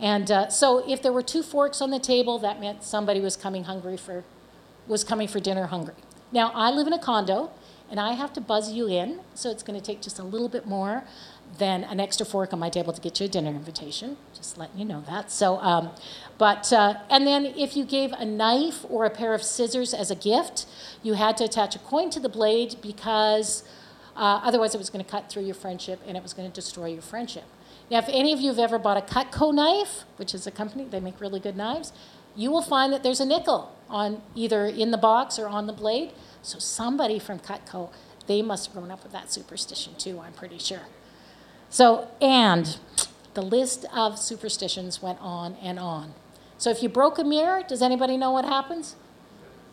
And 0.00 0.30
uh, 0.30 0.48
so 0.48 0.88
if 0.90 1.02
there 1.02 1.12
were 1.12 1.22
two 1.22 1.42
forks 1.42 1.82
on 1.82 1.90
the 1.90 1.98
table, 1.98 2.38
that 2.38 2.58
meant 2.58 2.82
somebody 2.82 3.20
was 3.20 3.36
coming 3.36 3.64
hungry 3.64 3.98
for, 3.98 4.24
was 4.86 5.04
coming 5.04 5.28
for 5.28 5.40
dinner 5.40 5.66
hungry. 5.66 5.94
Now, 6.32 6.52
I 6.54 6.70
live 6.70 6.86
in 6.86 6.94
a 6.94 6.98
condo, 6.98 7.50
and 7.90 8.00
I 8.00 8.14
have 8.14 8.32
to 8.32 8.40
buzz 8.40 8.72
you 8.72 8.88
in, 8.88 9.20
so 9.34 9.50
it's 9.50 9.62
going 9.62 9.78
to 9.78 9.84
take 9.84 10.00
just 10.00 10.18
a 10.18 10.22
little 10.22 10.48
bit 10.48 10.66
more 10.66 11.04
than 11.56 11.84
an 11.84 11.98
extra 11.98 12.26
fork 12.26 12.52
on 12.52 12.58
my 12.58 12.68
table 12.68 12.92
to 12.92 13.00
get 13.00 13.18
you 13.20 13.26
a 13.26 13.28
dinner 13.28 13.50
invitation. 13.50 14.16
Just 14.34 14.58
letting 14.58 14.78
you 14.78 14.84
know 14.84 15.02
that. 15.08 15.30
So, 15.30 15.58
um, 15.58 15.90
but 16.36 16.72
uh, 16.72 16.94
and 17.10 17.26
then 17.26 17.46
if 17.46 17.76
you 17.76 17.84
gave 17.84 18.12
a 18.12 18.24
knife 18.24 18.84
or 18.88 19.04
a 19.04 19.10
pair 19.10 19.34
of 19.34 19.42
scissors 19.42 19.94
as 19.94 20.10
a 20.10 20.14
gift, 20.14 20.66
you 21.02 21.14
had 21.14 21.36
to 21.38 21.44
attach 21.44 21.74
a 21.74 21.78
coin 21.78 22.10
to 22.10 22.20
the 22.20 22.28
blade 22.28 22.76
because 22.82 23.64
uh, 24.14 24.40
otherwise 24.44 24.74
it 24.74 24.78
was 24.78 24.90
going 24.90 25.04
to 25.04 25.10
cut 25.10 25.30
through 25.30 25.44
your 25.44 25.54
friendship 25.54 26.00
and 26.06 26.16
it 26.16 26.22
was 26.22 26.34
going 26.34 26.48
to 26.48 26.54
destroy 26.54 26.86
your 26.86 27.02
friendship. 27.02 27.44
Now, 27.90 27.98
if 27.98 28.08
any 28.08 28.32
of 28.32 28.40
you 28.40 28.48
have 28.48 28.58
ever 28.58 28.78
bought 28.78 28.98
a 28.98 29.14
Cutco 29.14 29.54
knife, 29.54 30.04
which 30.16 30.34
is 30.34 30.46
a 30.46 30.50
company 30.50 30.84
they 30.84 31.00
make 31.00 31.20
really 31.20 31.40
good 31.40 31.56
knives, 31.56 31.92
you 32.36 32.50
will 32.50 32.62
find 32.62 32.92
that 32.92 33.02
there's 33.02 33.20
a 33.20 33.26
nickel 33.26 33.74
on 33.88 34.22
either 34.34 34.66
in 34.66 34.90
the 34.90 34.98
box 34.98 35.38
or 35.38 35.48
on 35.48 35.66
the 35.66 35.72
blade. 35.72 36.12
So 36.42 36.58
somebody 36.58 37.18
from 37.18 37.38
Cutco, 37.38 37.90
they 38.26 38.42
must 38.42 38.66
have 38.66 38.74
grown 38.74 38.90
up 38.90 39.02
with 39.02 39.12
that 39.12 39.32
superstition 39.32 39.94
too, 39.96 40.20
I'm 40.20 40.34
pretty 40.34 40.58
sure. 40.58 40.82
So, 41.70 42.08
and 42.20 42.78
the 43.34 43.42
list 43.42 43.84
of 43.94 44.18
superstitions 44.18 45.02
went 45.02 45.18
on 45.20 45.56
and 45.62 45.78
on. 45.78 46.14
So 46.56 46.70
if 46.70 46.82
you 46.82 46.88
broke 46.88 47.18
a 47.18 47.24
mirror, 47.24 47.62
does 47.66 47.82
anybody 47.82 48.16
know 48.16 48.32
what 48.32 48.44
happens? 48.44 48.96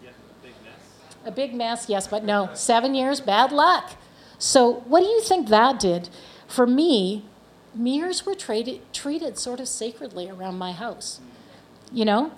A 0.04 0.44
big 0.44 0.54
mess. 0.64 1.25
A 1.25 1.32
big 1.32 1.54
mess, 1.56 1.90
yes, 1.90 2.08
but 2.08 2.24
no. 2.24 2.50
Seven 2.54 2.94
years, 2.94 3.22
bad 3.22 3.52
luck. 3.52 3.94
So 4.38 4.84
what 4.88 5.00
do 5.00 5.08
you 5.08 5.22
think 5.22 5.48
that 5.48 5.80
did? 5.80 6.10
For 6.48 6.68
me, 6.68 7.25
mirrors 7.74 8.25
were 8.25 8.36
treated, 8.36 8.82
treated 8.94 9.38
sort 9.38 9.60
of 9.60 9.68
sacredly 9.68 10.30
around 10.30 10.58
my 10.58 10.72
house. 10.72 11.20
You 11.92 12.06
know? 12.06 12.32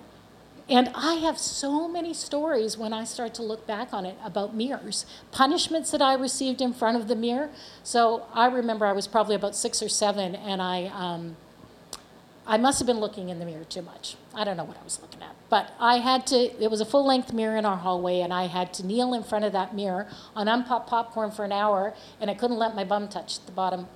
And 0.68 0.90
I 0.94 1.14
have 1.14 1.38
so 1.38 1.88
many 1.88 2.12
stories 2.12 2.76
when 2.76 2.92
I 2.92 3.04
start 3.04 3.32
to 3.34 3.42
look 3.42 3.66
back 3.66 3.94
on 3.94 4.04
it 4.04 4.18
about 4.22 4.54
mirrors, 4.54 5.06
punishments 5.32 5.90
that 5.92 6.02
I 6.02 6.12
received 6.12 6.60
in 6.60 6.74
front 6.74 6.98
of 6.98 7.08
the 7.08 7.16
mirror. 7.16 7.48
So 7.82 8.26
I 8.34 8.46
remember 8.48 8.84
I 8.84 8.92
was 8.92 9.06
probably 9.06 9.34
about 9.34 9.56
six 9.56 9.82
or 9.82 9.88
seven, 9.88 10.34
and 10.34 10.60
I, 10.60 10.90
um, 10.92 11.36
I 12.46 12.58
must 12.58 12.78
have 12.80 12.86
been 12.86 13.00
looking 13.00 13.30
in 13.30 13.38
the 13.38 13.46
mirror 13.46 13.64
too 13.64 13.80
much. 13.80 14.16
I 14.34 14.44
don't 14.44 14.58
know 14.58 14.64
what 14.64 14.76
I 14.78 14.84
was 14.84 15.00
looking 15.00 15.22
at, 15.22 15.34
but 15.48 15.72
I 15.80 15.98
had 15.98 16.26
to. 16.28 16.36
It 16.62 16.70
was 16.70 16.82
a 16.82 16.86
full-length 16.86 17.32
mirror 17.32 17.56
in 17.56 17.64
our 17.64 17.76
hallway, 17.76 18.20
and 18.20 18.32
I 18.32 18.46
had 18.46 18.74
to 18.74 18.86
kneel 18.86 19.14
in 19.14 19.22
front 19.22 19.46
of 19.46 19.52
that 19.52 19.74
mirror 19.74 20.06
on 20.36 20.48
unpopped 20.48 20.90
popcorn 20.90 21.30
for 21.30 21.46
an 21.46 21.52
hour, 21.52 21.94
and 22.20 22.30
I 22.30 22.34
couldn't 22.34 22.58
let 22.58 22.74
my 22.74 22.84
bum 22.84 23.08
touch 23.08 23.44
the 23.46 23.52
bottom 23.52 23.88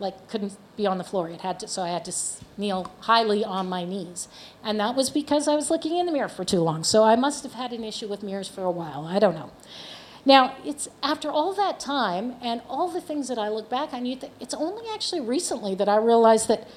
like 0.00 0.28
couldn't 0.28 0.56
be 0.76 0.86
on 0.86 0.98
the 0.98 1.04
floor. 1.04 1.28
It 1.28 1.40
had 1.40 1.60
to, 1.60 1.68
so 1.68 1.82
I 1.82 1.88
had 1.88 2.04
to 2.06 2.12
kneel 2.56 2.90
highly 3.00 3.44
on 3.44 3.68
my 3.68 3.84
knees, 3.84 4.28
and 4.62 4.78
that 4.80 4.94
was 4.94 5.10
because 5.10 5.48
I 5.48 5.54
was 5.54 5.70
looking 5.70 5.96
in 5.98 6.06
the 6.06 6.12
mirror 6.12 6.28
for 6.28 6.44
too 6.44 6.60
long. 6.60 6.84
So 6.84 7.04
I 7.04 7.16
must 7.16 7.42
have 7.42 7.54
had 7.54 7.72
an 7.72 7.84
issue 7.84 8.08
with 8.08 8.22
mirrors 8.22 8.48
for 8.48 8.62
a 8.62 8.70
while. 8.70 9.06
I 9.06 9.18
don't 9.18 9.34
know. 9.34 9.50
Now 10.24 10.56
it's 10.64 10.88
after 11.02 11.30
all 11.30 11.52
that 11.54 11.80
time 11.80 12.36
and 12.42 12.60
all 12.68 12.88
the 12.88 13.00
things 13.00 13.28
that 13.28 13.38
I 13.38 13.48
look 13.48 13.70
back 13.70 13.92
on, 13.92 14.04
you 14.04 14.16
th- 14.16 14.32
it's 14.40 14.54
only 14.54 14.84
actually 14.92 15.20
recently 15.20 15.74
that 15.76 15.88
I 15.88 15.96
realized 15.96 16.48
that 16.48 16.68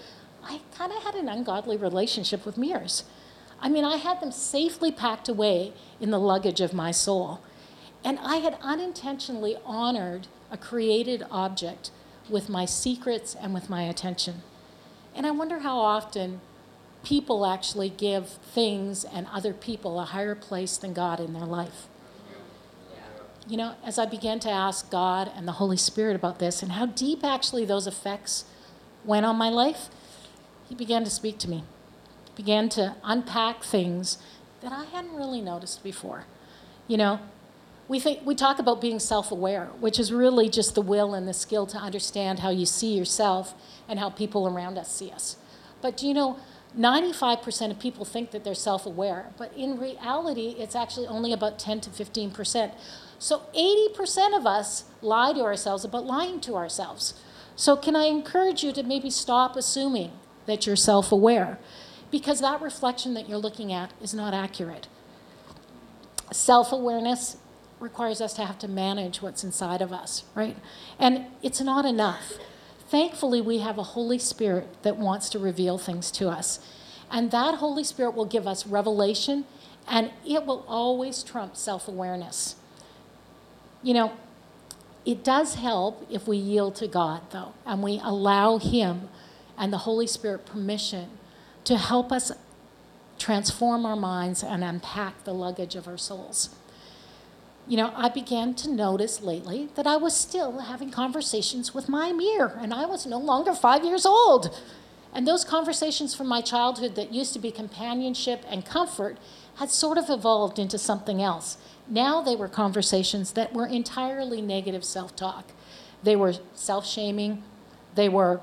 I 0.43 0.61
kind 0.75 0.91
of 0.91 1.03
had 1.03 1.15
an 1.15 1.29
ungodly 1.29 1.77
relationship 1.77 2.45
with 2.45 2.57
mirrors. 2.57 3.03
I 3.59 3.69
mean, 3.69 3.85
I 3.85 3.97
had 3.97 4.21
them 4.21 4.31
safely 4.31 4.91
packed 4.91 5.29
away 5.29 5.73
in 5.99 6.09
the 6.09 6.19
luggage 6.19 6.61
of 6.61 6.73
my 6.73 6.91
soul, 6.91 7.41
and 8.03 8.17
I 8.19 8.37
had 8.37 8.57
unintentionally 8.61 9.57
honored 9.65 10.27
a 10.49 10.57
created 10.57 11.23
object 11.29 11.91
with 12.29 12.49
my 12.49 12.65
secrets 12.65 13.35
and 13.35 13.53
with 13.53 13.69
my 13.69 13.83
attention. 13.83 14.41
And 15.15 15.25
I 15.25 15.31
wonder 15.31 15.59
how 15.59 15.77
often 15.77 16.41
people 17.03 17.45
actually 17.45 17.89
give 17.89 18.29
things 18.29 19.03
and 19.03 19.27
other 19.33 19.53
people 19.53 19.99
a 19.99 20.05
higher 20.05 20.35
place 20.35 20.77
than 20.77 20.93
God 20.93 21.19
in 21.19 21.33
their 21.33 21.45
life. 21.45 21.87
You 23.47 23.57
know, 23.57 23.73
as 23.83 23.97
I 23.97 24.05
began 24.05 24.39
to 24.41 24.49
ask 24.49 24.89
God 24.91 25.31
and 25.35 25.47
the 25.47 25.53
Holy 25.53 25.77
Spirit 25.77 26.15
about 26.15 26.39
this 26.39 26.61
and 26.61 26.73
how 26.73 26.85
deep 26.85 27.23
actually 27.23 27.65
those 27.65 27.87
effects 27.87 28.45
went 29.03 29.25
on 29.25 29.35
my 29.35 29.49
life, 29.49 29.89
He 30.69 30.75
began 30.75 31.03
to 31.03 31.09
speak 31.09 31.39
to 31.39 31.49
me, 31.49 31.63
began 32.35 32.69
to 32.69 32.95
unpack 33.03 33.63
things 33.63 34.19
that 34.61 34.71
I 34.71 34.85
hadn't 34.85 35.15
really 35.15 35.41
noticed 35.41 35.83
before. 35.83 36.25
You 36.87 36.97
know, 36.97 37.19
we, 37.91 37.99
think, 37.99 38.25
we 38.25 38.35
talk 38.35 38.57
about 38.57 38.79
being 38.79 38.99
self 38.99 39.33
aware, 39.33 39.65
which 39.81 39.99
is 39.99 40.13
really 40.13 40.47
just 40.47 40.75
the 40.75 40.81
will 40.81 41.13
and 41.13 41.27
the 41.27 41.33
skill 41.33 41.67
to 41.67 41.77
understand 41.77 42.39
how 42.39 42.49
you 42.49 42.65
see 42.65 42.97
yourself 42.97 43.53
and 43.89 43.99
how 43.99 44.09
people 44.09 44.47
around 44.47 44.77
us 44.77 44.89
see 44.89 45.11
us. 45.11 45.35
But 45.81 45.97
do 45.97 46.07
you 46.07 46.13
know, 46.13 46.39
95% 46.79 47.69
of 47.69 47.79
people 47.79 48.05
think 48.05 48.31
that 48.31 48.45
they're 48.45 48.55
self 48.55 48.85
aware, 48.85 49.31
but 49.37 49.51
in 49.57 49.77
reality, 49.77 50.55
it's 50.57 50.73
actually 50.73 51.05
only 51.07 51.33
about 51.33 51.59
10 51.59 51.81
to 51.81 51.89
15%. 51.89 52.71
So 53.19 53.41
80% 53.53 54.37
of 54.37 54.47
us 54.47 54.85
lie 55.01 55.33
to 55.33 55.41
ourselves 55.41 55.83
about 55.83 56.05
lying 56.05 56.39
to 56.41 56.55
ourselves. 56.55 57.13
So, 57.57 57.75
can 57.75 57.97
I 57.97 58.05
encourage 58.05 58.63
you 58.63 58.71
to 58.71 58.83
maybe 58.83 59.09
stop 59.09 59.57
assuming 59.57 60.13
that 60.45 60.65
you're 60.65 60.77
self 60.77 61.11
aware? 61.11 61.59
Because 62.09 62.39
that 62.39 62.61
reflection 62.61 63.15
that 63.15 63.27
you're 63.27 63.37
looking 63.37 63.73
at 63.73 63.91
is 64.01 64.13
not 64.13 64.33
accurate. 64.33 64.87
Self 66.31 66.71
awareness 66.71 67.35
requires 67.81 68.21
us 68.21 68.33
to 68.33 68.45
have 68.45 68.59
to 68.59 68.67
manage 68.67 69.21
what's 69.21 69.43
inside 69.43 69.81
of 69.81 69.91
us, 69.91 70.23
right? 70.35 70.57
And 70.99 71.25
it's 71.41 71.61
not 71.61 71.85
enough. 71.85 72.33
Thankfully, 72.87 73.41
we 73.41 73.59
have 73.59 73.77
a 73.77 73.83
Holy 73.83 74.19
Spirit 74.19 74.67
that 74.83 74.97
wants 74.97 75.29
to 75.29 75.39
reveal 75.39 75.77
things 75.77 76.11
to 76.11 76.29
us. 76.29 76.59
And 77.09 77.31
that 77.31 77.55
Holy 77.55 77.83
Spirit 77.83 78.15
will 78.15 78.25
give 78.25 78.47
us 78.47 78.67
revelation, 78.67 79.45
and 79.87 80.11
it 80.25 80.45
will 80.45 80.65
always 80.67 81.23
trump 81.23 81.57
self 81.57 81.87
awareness. 81.87 82.55
You 83.83 83.93
know, 83.93 84.13
it 85.05 85.23
does 85.23 85.55
help 85.55 86.05
if 86.09 86.27
we 86.27 86.37
yield 86.37 86.75
to 86.75 86.87
God, 86.87 87.21
though, 87.31 87.53
and 87.65 87.81
we 87.81 87.99
allow 88.03 88.57
Him 88.59 89.09
and 89.57 89.73
the 89.73 89.79
Holy 89.79 90.07
Spirit 90.07 90.45
permission 90.45 91.09
to 91.63 91.77
help 91.77 92.11
us 92.11 92.31
transform 93.17 93.85
our 93.85 93.95
minds 93.95 94.43
and 94.43 94.63
unpack 94.63 95.23
the 95.23 95.33
luggage 95.33 95.75
of 95.75 95.87
our 95.87 95.97
souls 95.97 96.55
you 97.67 97.77
know, 97.77 97.93
I 97.95 98.09
began 98.09 98.53
to 98.55 98.69
notice 98.69 99.21
lately 99.21 99.69
that 99.75 99.87
I 99.87 99.97
was 99.97 100.15
still 100.15 100.59
having 100.59 100.91
conversations 100.91 101.73
with 101.73 101.87
my 101.87 102.11
mirror, 102.11 102.57
and 102.59 102.73
I 102.73 102.85
was 102.85 103.05
no 103.05 103.19
longer 103.19 103.53
five 103.53 103.83
years 103.85 104.05
old. 104.05 104.57
And 105.13 105.27
those 105.27 105.43
conversations 105.43 106.15
from 106.15 106.27
my 106.27 106.41
childhood 106.41 106.95
that 106.95 107.13
used 107.13 107.33
to 107.33 107.39
be 107.39 107.51
companionship 107.51 108.45
and 108.47 108.65
comfort 108.65 109.17
had 109.55 109.69
sort 109.69 109.97
of 109.97 110.09
evolved 110.09 110.57
into 110.57 110.77
something 110.77 111.21
else. 111.21 111.57
Now 111.87 112.21
they 112.21 112.35
were 112.35 112.47
conversations 112.47 113.33
that 113.33 113.53
were 113.53 113.67
entirely 113.67 114.41
negative 114.41 114.85
self 114.85 115.15
talk. 115.15 115.51
They 116.03 116.15
were 116.15 116.33
self 116.53 116.87
shaming, 116.87 117.43
they 117.95 118.09
were 118.09 118.39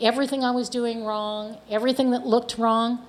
everything 0.00 0.42
I 0.44 0.50
was 0.50 0.68
doing 0.68 1.04
wrong, 1.04 1.58
everything 1.70 2.10
that 2.10 2.26
looked 2.26 2.58
wrong. 2.58 3.06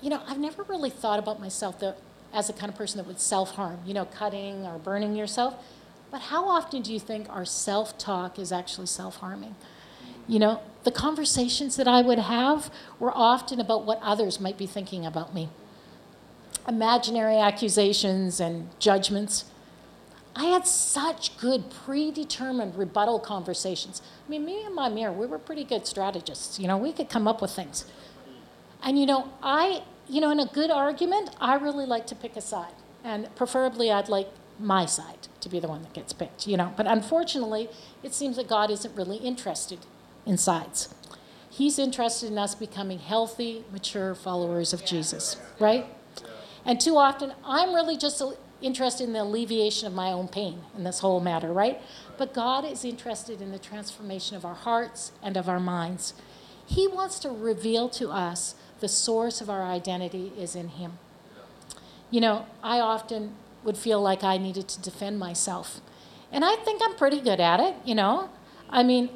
You 0.00 0.10
know, 0.10 0.22
I've 0.26 0.38
never 0.38 0.62
really 0.62 0.90
thought 0.90 1.18
about 1.18 1.40
myself 1.40 1.78
that 1.80 1.98
as 2.34 2.48
the 2.48 2.52
kind 2.52 2.70
of 2.70 2.76
person 2.76 2.98
that 2.98 3.06
would 3.06 3.20
self 3.20 3.52
harm, 3.52 3.78
you 3.86 3.94
know, 3.94 4.04
cutting 4.04 4.66
or 4.66 4.78
burning 4.78 5.14
yourself. 5.14 5.54
But 6.10 6.20
how 6.22 6.46
often 6.48 6.82
do 6.82 6.92
you 6.92 7.00
think 7.00 7.28
our 7.30 7.44
self 7.44 7.96
talk 7.96 8.38
is 8.38 8.52
actually 8.52 8.88
self 8.88 9.16
harming? 9.16 9.54
You 10.26 10.38
know, 10.38 10.60
the 10.82 10.90
conversations 10.90 11.76
that 11.76 11.88
I 11.88 12.02
would 12.02 12.18
have 12.18 12.70
were 12.98 13.12
often 13.14 13.60
about 13.60 13.84
what 13.84 14.00
others 14.02 14.40
might 14.40 14.58
be 14.58 14.66
thinking 14.66 15.06
about 15.06 15.34
me. 15.34 15.48
Imaginary 16.66 17.36
accusations 17.36 18.40
and 18.40 18.68
judgments. 18.78 19.44
I 20.36 20.46
had 20.46 20.66
such 20.66 21.36
good 21.38 21.70
predetermined 21.70 22.76
rebuttal 22.76 23.20
conversations. 23.20 24.02
I 24.26 24.30
mean, 24.30 24.44
me 24.44 24.64
and 24.64 24.74
my 24.74 24.88
mirror, 24.88 25.12
we 25.12 25.26
were 25.26 25.38
pretty 25.38 25.62
good 25.62 25.86
strategists. 25.86 26.58
You 26.58 26.66
know, 26.66 26.76
we 26.76 26.92
could 26.92 27.08
come 27.08 27.28
up 27.28 27.40
with 27.40 27.52
things. 27.52 27.84
And 28.82 28.98
you 28.98 29.06
know, 29.06 29.30
I 29.42 29.82
you 30.08 30.20
know, 30.20 30.30
in 30.30 30.40
a 30.40 30.46
good 30.46 30.70
argument, 30.70 31.30
I 31.40 31.56
really 31.56 31.86
like 31.86 32.06
to 32.08 32.14
pick 32.14 32.36
a 32.36 32.40
side. 32.40 32.74
And 33.02 33.34
preferably, 33.36 33.90
I'd 33.90 34.08
like 34.08 34.28
my 34.58 34.86
side 34.86 35.28
to 35.40 35.48
be 35.48 35.60
the 35.60 35.68
one 35.68 35.82
that 35.82 35.92
gets 35.92 36.12
picked, 36.12 36.46
you 36.46 36.56
know. 36.56 36.72
But 36.76 36.86
unfortunately, 36.86 37.68
it 38.02 38.14
seems 38.14 38.36
that 38.36 38.48
God 38.48 38.70
isn't 38.70 38.94
really 38.96 39.18
interested 39.18 39.80
in 40.24 40.38
sides. 40.38 40.94
He's 41.50 41.78
interested 41.78 42.30
in 42.30 42.38
us 42.38 42.54
becoming 42.54 42.98
healthy, 42.98 43.64
mature 43.70 44.14
followers 44.14 44.72
of 44.72 44.84
Jesus, 44.84 45.36
right? 45.60 45.86
And 46.64 46.80
too 46.80 46.96
often, 46.96 47.32
I'm 47.44 47.74
really 47.74 47.96
just 47.96 48.22
interested 48.60 49.04
in 49.04 49.12
the 49.12 49.22
alleviation 49.22 49.86
of 49.86 49.92
my 49.92 50.10
own 50.10 50.28
pain 50.28 50.60
in 50.76 50.84
this 50.84 51.00
whole 51.00 51.20
matter, 51.20 51.52
right? 51.52 51.80
But 52.16 52.32
God 52.32 52.64
is 52.64 52.84
interested 52.84 53.40
in 53.40 53.52
the 53.52 53.58
transformation 53.58 54.36
of 54.36 54.44
our 54.44 54.54
hearts 54.54 55.12
and 55.22 55.36
of 55.36 55.48
our 55.48 55.60
minds. 55.60 56.14
He 56.66 56.88
wants 56.88 57.18
to 57.20 57.28
reveal 57.28 57.88
to 57.90 58.10
us 58.10 58.54
the 58.80 58.88
source 58.88 59.40
of 59.40 59.48
our 59.48 59.62
identity 59.62 60.32
is 60.38 60.54
in 60.54 60.68
Him. 60.68 60.98
You 62.10 62.20
know, 62.20 62.46
I 62.62 62.80
often 62.80 63.34
would 63.64 63.76
feel 63.76 64.00
like 64.00 64.22
I 64.22 64.36
needed 64.38 64.68
to 64.68 64.80
defend 64.80 65.18
myself. 65.18 65.80
And 66.30 66.44
I 66.44 66.56
think 66.56 66.82
I'm 66.84 66.96
pretty 66.96 67.20
good 67.20 67.40
at 67.40 67.60
it, 67.60 67.74
you 67.84 67.94
know? 67.94 68.28
I 68.68 68.82
mean, 68.82 69.10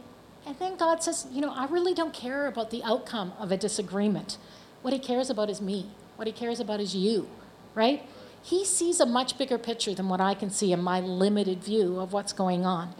and 0.46 0.58
then 0.58 0.76
God 0.76 1.02
says, 1.02 1.26
you 1.30 1.40
know, 1.40 1.52
I 1.52 1.66
really 1.66 1.92
don't 1.92 2.14
care 2.14 2.46
about 2.46 2.70
the 2.70 2.82
outcome 2.82 3.32
of 3.38 3.52
a 3.52 3.56
disagreement. 3.56 4.38
What 4.82 4.94
he 4.94 4.98
cares 4.98 5.28
about 5.28 5.50
is 5.50 5.60
me. 5.60 5.90
What 6.16 6.26
he 6.26 6.32
cares 6.32 6.60
about 6.60 6.80
is 6.80 6.94
you, 6.94 7.28
right? 7.74 8.02
He 8.42 8.64
sees 8.64 9.00
a 9.00 9.06
much 9.06 9.36
bigger 9.36 9.58
picture 9.58 9.94
than 9.94 10.08
what 10.08 10.20
I 10.20 10.34
can 10.34 10.50
see 10.50 10.72
in 10.72 10.80
my 10.82 11.00
limited 11.00 11.62
view 11.62 12.00
of 12.00 12.12
what's 12.12 12.32
going 12.32 12.64
on. 12.64 12.94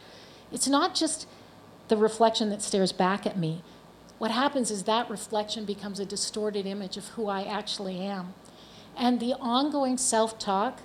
It's 0.52 0.68
not 0.68 0.94
just 0.94 1.26
the 1.88 1.96
reflection 1.96 2.50
that 2.50 2.60
stares 2.60 2.92
back 2.92 3.26
at 3.26 3.38
me. 3.38 3.62
What 4.18 4.30
happens 4.32 4.70
is 4.70 4.84
that 4.84 5.08
reflection 5.08 5.64
becomes 5.64 6.00
a 6.00 6.04
distorted 6.04 6.66
image 6.66 6.96
of 6.96 7.08
who 7.08 7.28
I 7.28 7.44
actually 7.44 8.00
am. 8.00 8.34
And 8.96 9.20
the 9.20 9.34
ongoing 9.34 9.96
self 9.96 10.38
talk 10.38 10.80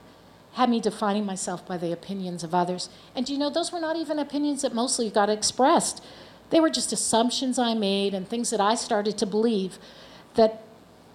had 0.53 0.69
me 0.69 0.79
defining 0.79 1.25
myself 1.25 1.65
by 1.65 1.77
the 1.77 1.91
opinions 1.91 2.43
of 2.43 2.53
others. 2.53 2.89
And 3.15 3.27
you 3.27 3.37
know, 3.39 3.49
those 3.49 3.71
were 3.71 3.79
not 3.79 3.95
even 3.95 4.19
opinions 4.19 4.61
that 4.61 4.73
mostly 4.73 5.09
got 5.09 5.29
expressed. 5.29 6.03
They 6.51 6.59
were 6.59 6.69
just 6.69 6.93
assumptions 6.93 7.57
I 7.57 7.73
made 7.73 8.13
and 8.13 8.27
things 8.27 8.51
that 8.51 8.61
I 8.61 8.75
started 8.75 9.17
to 9.17 9.25
believe 9.25 9.79
that 10.35 10.61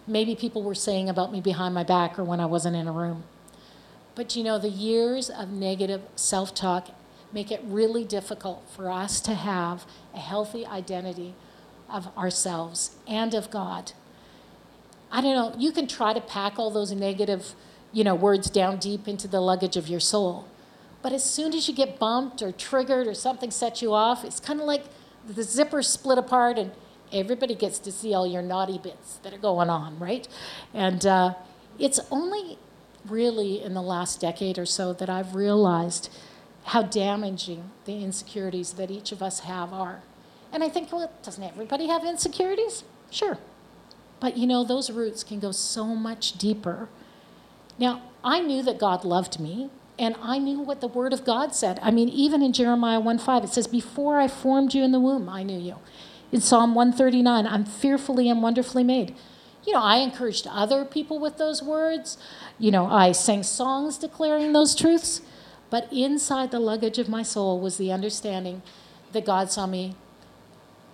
maybe 0.08 0.34
people 0.34 0.64
were 0.64 0.74
saying 0.74 1.08
about 1.08 1.30
me 1.30 1.40
behind 1.40 1.72
my 1.74 1.84
back 1.84 2.18
or 2.18 2.24
when 2.24 2.40
I 2.40 2.46
wasn't 2.46 2.74
in 2.74 2.88
a 2.88 2.92
room. 2.92 3.22
But 4.16 4.34
you 4.34 4.42
know, 4.42 4.58
the 4.58 4.70
years 4.70 5.30
of 5.30 5.50
negative 5.50 6.02
self 6.16 6.52
talk 6.52 6.88
make 7.32 7.52
it 7.52 7.60
really 7.62 8.02
difficult 8.02 8.64
for 8.74 8.90
us 8.90 9.20
to 9.20 9.34
have 9.34 9.86
a 10.12 10.18
healthy 10.18 10.66
identity 10.66 11.34
of 11.90 12.16
ourselves 12.16 12.96
and 13.06 13.34
of 13.34 13.50
God. 13.50 13.92
I 15.10 15.20
don't 15.20 15.34
know, 15.34 15.58
you 15.58 15.72
can 15.72 15.86
try 15.86 16.12
to 16.12 16.20
pack 16.20 16.58
all 16.58 16.70
those 16.70 16.92
negative, 16.92 17.54
you 17.92 18.04
know, 18.04 18.14
words 18.14 18.50
down 18.50 18.78
deep 18.78 19.08
into 19.08 19.26
the 19.26 19.40
luggage 19.40 19.76
of 19.76 19.88
your 19.88 20.00
soul. 20.00 20.46
But 21.00 21.12
as 21.12 21.24
soon 21.24 21.54
as 21.54 21.68
you 21.68 21.74
get 21.74 21.98
bumped 21.98 22.42
or 22.42 22.52
triggered 22.52 23.06
or 23.06 23.14
something 23.14 23.50
sets 23.50 23.80
you 23.80 23.94
off, 23.94 24.24
it's 24.24 24.40
kind 24.40 24.60
of 24.60 24.66
like 24.66 24.84
the 25.26 25.42
zipper 25.42 25.82
split 25.82 26.18
apart 26.18 26.58
and 26.58 26.72
everybody 27.12 27.54
gets 27.54 27.78
to 27.78 27.92
see 27.92 28.12
all 28.12 28.26
your 28.26 28.42
naughty 28.42 28.78
bits 28.78 29.16
that 29.22 29.32
are 29.32 29.38
going 29.38 29.70
on, 29.70 29.98
right? 29.98 30.28
And 30.74 31.06
uh, 31.06 31.34
it's 31.78 32.00
only 32.10 32.58
really 33.06 33.62
in 33.62 33.74
the 33.74 33.82
last 33.82 34.20
decade 34.20 34.58
or 34.58 34.66
so 34.66 34.92
that 34.92 35.08
I've 35.08 35.34
realized 35.34 36.10
how 36.64 36.82
damaging 36.82 37.70
the 37.84 38.02
insecurities 38.02 38.74
that 38.74 38.90
each 38.90 39.12
of 39.12 39.22
us 39.22 39.40
have 39.40 39.72
are. 39.72 40.02
And 40.52 40.64
I 40.64 40.68
think, 40.68 40.92
well, 40.92 41.10
doesn't 41.22 41.42
everybody 41.42 41.88
have 41.88 42.04
insecurities? 42.04 42.84
Sure. 43.10 43.38
But 44.20 44.36
you 44.36 44.46
know, 44.46 44.64
those 44.64 44.90
roots 44.90 45.22
can 45.22 45.38
go 45.40 45.52
so 45.52 45.86
much 45.86 46.32
deeper. 46.32 46.88
Now, 47.78 48.02
I 48.24 48.40
knew 48.40 48.62
that 48.62 48.78
God 48.78 49.04
loved 49.04 49.38
me, 49.38 49.70
and 49.98 50.16
I 50.20 50.38
knew 50.38 50.60
what 50.60 50.80
the 50.80 50.88
Word 50.88 51.12
of 51.12 51.24
God 51.24 51.54
said. 51.54 51.78
I 51.82 51.90
mean, 51.90 52.08
even 52.08 52.42
in 52.42 52.52
Jeremiah 52.52 53.00
1 53.00 53.18
5, 53.18 53.44
it 53.44 53.48
says, 53.50 53.66
Before 53.66 54.18
I 54.18 54.26
formed 54.26 54.74
you 54.74 54.82
in 54.82 54.92
the 54.92 55.00
womb, 55.00 55.28
I 55.28 55.42
knew 55.42 55.58
you. 55.58 55.76
In 56.32 56.40
Psalm 56.40 56.74
139, 56.74 57.46
I'm 57.46 57.64
fearfully 57.64 58.28
and 58.28 58.42
wonderfully 58.42 58.84
made. 58.84 59.14
You 59.64 59.72
know, 59.74 59.82
I 59.82 59.98
encouraged 59.98 60.46
other 60.50 60.84
people 60.84 61.18
with 61.18 61.36
those 61.38 61.62
words. 61.62 62.18
You 62.58 62.70
know, 62.70 62.86
I 62.86 63.12
sang 63.12 63.42
songs 63.42 63.98
declaring 63.98 64.52
those 64.52 64.74
truths. 64.74 65.20
But 65.70 65.92
inside 65.92 66.50
the 66.50 66.60
luggage 66.60 66.98
of 66.98 67.08
my 67.08 67.22
soul 67.22 67.60
was 67.60 67.76
the 67.76 67.92
understanding 67.92 68.62
that 69.12 69.26
God 69.26 69.50
saw 69.50 69.66
me 69.66 69.94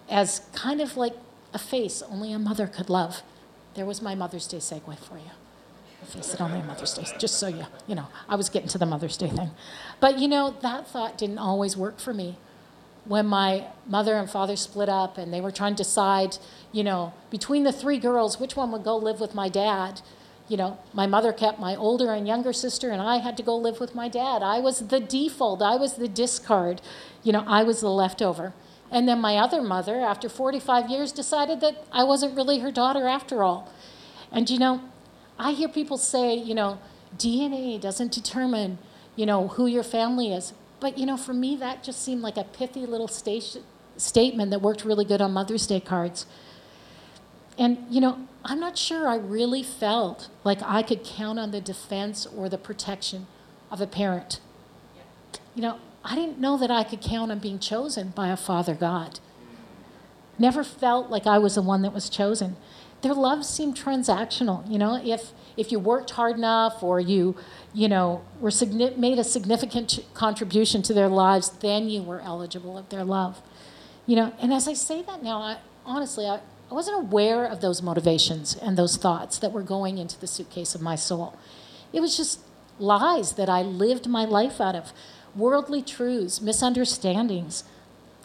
as 0.08 0.42
kind 0.52 0.80
of 0.80 0.96
like 0.96 1.14
a 1.52 1.58
face 1.58 2.02
only 2.02 2.32
a 2.32 2.38
mother 2.38 2.66
could 2.66 2.90
love. 2.90 3.23
There 3.75 3.87
was 3.87 4.02
my 4.02 4.14
Mother's 4.14 4.46
Day 4.46 4.58
segue 4.58 4.99
for 4.99 5.16
you. 5.16 5.30
A 6.02 6.06
face 6.06 6.32
that 6.32 6.40
only 6.40 6.61
a 6.61 6.64
Mother's 6.64 6.94
Day, 6.94 7.06
just 7.18 7.38
so 7.38 7.49
you, 7.49 7.66
you 7.87 7.94
know, 7.94 8.08
I 8.28 8.37
was 8.37 8.49
getting 8.49 8.68
to 8.68 8.78
the 8.78 8.87
Mother's 8.87 9.16
Day 9.16 9.28
thing. 9.28 9.50
But 10.00 10.18
you 10.18 10.28
know, 10.28 10.56
that 10.62 10.87
thought 10.87 11.18
didn't 11.18 11.38
always 11.38 11.76
work 11.76 11.99
for 11.99 12.12
me. 12.12 12.37
When 13.04 13.26
my 13.26 13.67
mother 13.86 14.14
and 14.14 14.30
father 14.30 14.56
split 14.56 14.88
up 14.88 15.19
and 15.19 15.32
they 15.32 15.40
were 15.40 15.50
trying 15.50 15.75
to 15.75 15.82
decide, 15.82 16.38
you 16.73 16.82
know, 16.82 17.12
between 17.30 17.64
the 17.64 17.73
three 17.73 17.99
girls, 17.99 18.40
which 18.40 18.56
one 18.56 18.73
would 18.73 18.82
go 18.82 18.97
live 18.97 19.21
with 19.21 19.34
my 19.34 19.50
dad, 19.50 20.00
you 20.49 20.56
know, 20.56 20.78
my 20.93 21.06
mother 21.06 21.32
kept 21.32 21.58
my 21.58 21.75
older 21.75 22.12
and 22.12 22.26
younger 22.26 22.52
sister, 22.52 22.90
and 22.90 23.00
I 23.00 23.19
had 23.19 23.36
to 23.38 23.43
go 23.43 23.56
live 23.56 23.80
with 23.80 23.95
my 23.95 24.08
dad. 24.08 24.43
I 24.43 24.60
was 24.60 24.88
the 24.88 25.00
default, 25.00 25.62
I 25.62 25.76
was 25.76 25.95
the 25.95 26.08
discard, 26.08 26.80
you 27.23 27.32
know, 27.32 27.45
I 27.47 27.62
was 27.62 27.80
the 27.80 27.90
leftover. 27.90 28.52
And 28.95 29.09
then 29.09 29.21
my 29.21 29.37
other 29.39 29.61
mother, 29.61 30.00
after 30.00 30.28
45 30.28 30.89
years, 30.89 31.11
decided 31.11 31.61
that 31.63 31.85
I 31.91 32.04
wasn't 32.04 32.37
really 32.37 32.61
her 32.61 32.71
daughter 32.71 33.09
after 33.09 33.43
all. 33.43 33.69
And 34.30 34.49
you 34.49 34.57
know, 34.57 34.83
I 35.37 35.50
hear 35.50 35.69
people 35.69 35.99
say, 35.99 36.37
you 36.37 36.54
know, 36.54 36.78
DNA 37.17 37.80
doesn't 37.80 38.13
determine, 38.13 38.78
you 39.17 39.26
know, 39.26 39.49
who 39.49 39.67
your 39.67 39.83
family 39.83 40.33
is. 40.33 40.52
But 40.78 40.97
you 40.97 41.07
know, 41.07 41.17
for 41.17 41.35
me, 41.35 41.57
that 41.57 41.83
just 41.83 42.04
seemed 42.04 42.23
like 42.23 42.37
a 42.37 42.45
pithy 42.45 42.87
little 42.87 43.09
station, 43.09 43.65
statement 43.97 44.52
that 44.52 44.63
worked 44.63 44.85
really 44.85 45.04
good 45.04 45.21
on 45.21 45.33
Mother's 45.33 45.67
Day 45.67 45.80
cards. 45.80 46.25
And 47.59 47.78
you 47.91 48.00
know, 48.00 48.28
I'm 48.45 48.61
not 48.61 48.78
sure 48.78 49.09
I 49.09 49.17
really 49.17 49.65
felt 49.65 50.28
like 50.45 50.63
I 50.63 50.85
could 50.85 51.02
count 51.02 51.41
on 51.41 51.50
the 51.50 51.61
defense 51.61 52.26
or 52.26 52.49
the 52.49 52.59
protection 52.59 53.26
of 53.73 53.80
a 53.80 53.89
parent. 53.89 54.39
You 55.57 55.63
know, 55.63 55.80
I 56.04 56.14
didn't 56.14 56.38
know 56.38 56.58
that 56.58 56.71
I 56.71 56.84
could 56.84 57.00
count 57.00 57.32
on 57.32 57.38
being 57.38 57.58
chosen 57.58 58.10
by 58.10 58.28
a 58.28 58.36
Father 58.36 58.75
God. 58.75 59.21
Never 60.38 60.62
felt 60.62 61.10
like 61.10 61.26
I 61.26 61.38
was 61.38 61.54
the 61.54 61.62
one 61.62 61.82
that 61.82 61.95
was 61.95 62.10
chosen. 62.10 62.56
Their 63.00 63.14
love 63.14 63.45
seemed 63.45 63.76
transactional. 63.76 64.71
You 64.71 64.78
know, 64.78 65.00
if 65.02 65.32
if 65.56 65.71
you 65.71 65.78
worked 65.78 66.10
hard 66.10 66.36
enough 66.36 66.82
or 66.82 66.99
you, 67.00 67.36
you 67.73 67.88
know, 67.88 68.23
were 68.40 68.50
made 68.97 69.19
a 69.19 69.25
significant 69.25 70.00
contribution 70.14 70.82
to 70.82 70.93
their 70.93 71.08
lives, 71.08 71.50
then 71.50 71.88
you 71.88 72.02
were 72.02 72.21
eligible 72.21 72.76
of 72.76 72.88
their 72.88 73.04
love. 73.04 73.40
You 74.06 74.17
know, 74.17 74.32
and 74.40 74.52
as 74.52 74.67
I 74.67 74.75
say 74.75 75.02
that 75.02 75.23
now, 75.23 75.40
I, 75.40 75.58
honestly, 75.86 76.26
I, 76.26 76.40
I 76.71 76.75
wasn't 76.75 76.99
aware 76.99 77.45
of 77.45 77.60
those 77.60 77.82
motivations 77.82 78.56
and 78.56 78.76
those 78.76 78.97
thoughts 78.97 79.38
that 79.38 79.52
were 79.52 79.62
going 79.62 79.99
into 79.99 80.19
the 80.19 80.26
suitcase 80.26 80.75
of 80.75 80.80
my 80.80 80.97
soul. 80.97 81.38
It 81.93 82.00
was 82.00 82.17
just 82.17 82.40
lies 82.78 83.32
that 83.34 83.49
I 83.49 83.62
lived 83.62 84.08
my 84.08 84.25
life 84.25 84.60
out 84.60 84.75
of, 84.75 84.93
worldly 85.36 85.82
truths, 85.82 86.40
misunderstandings, 86.40 87.64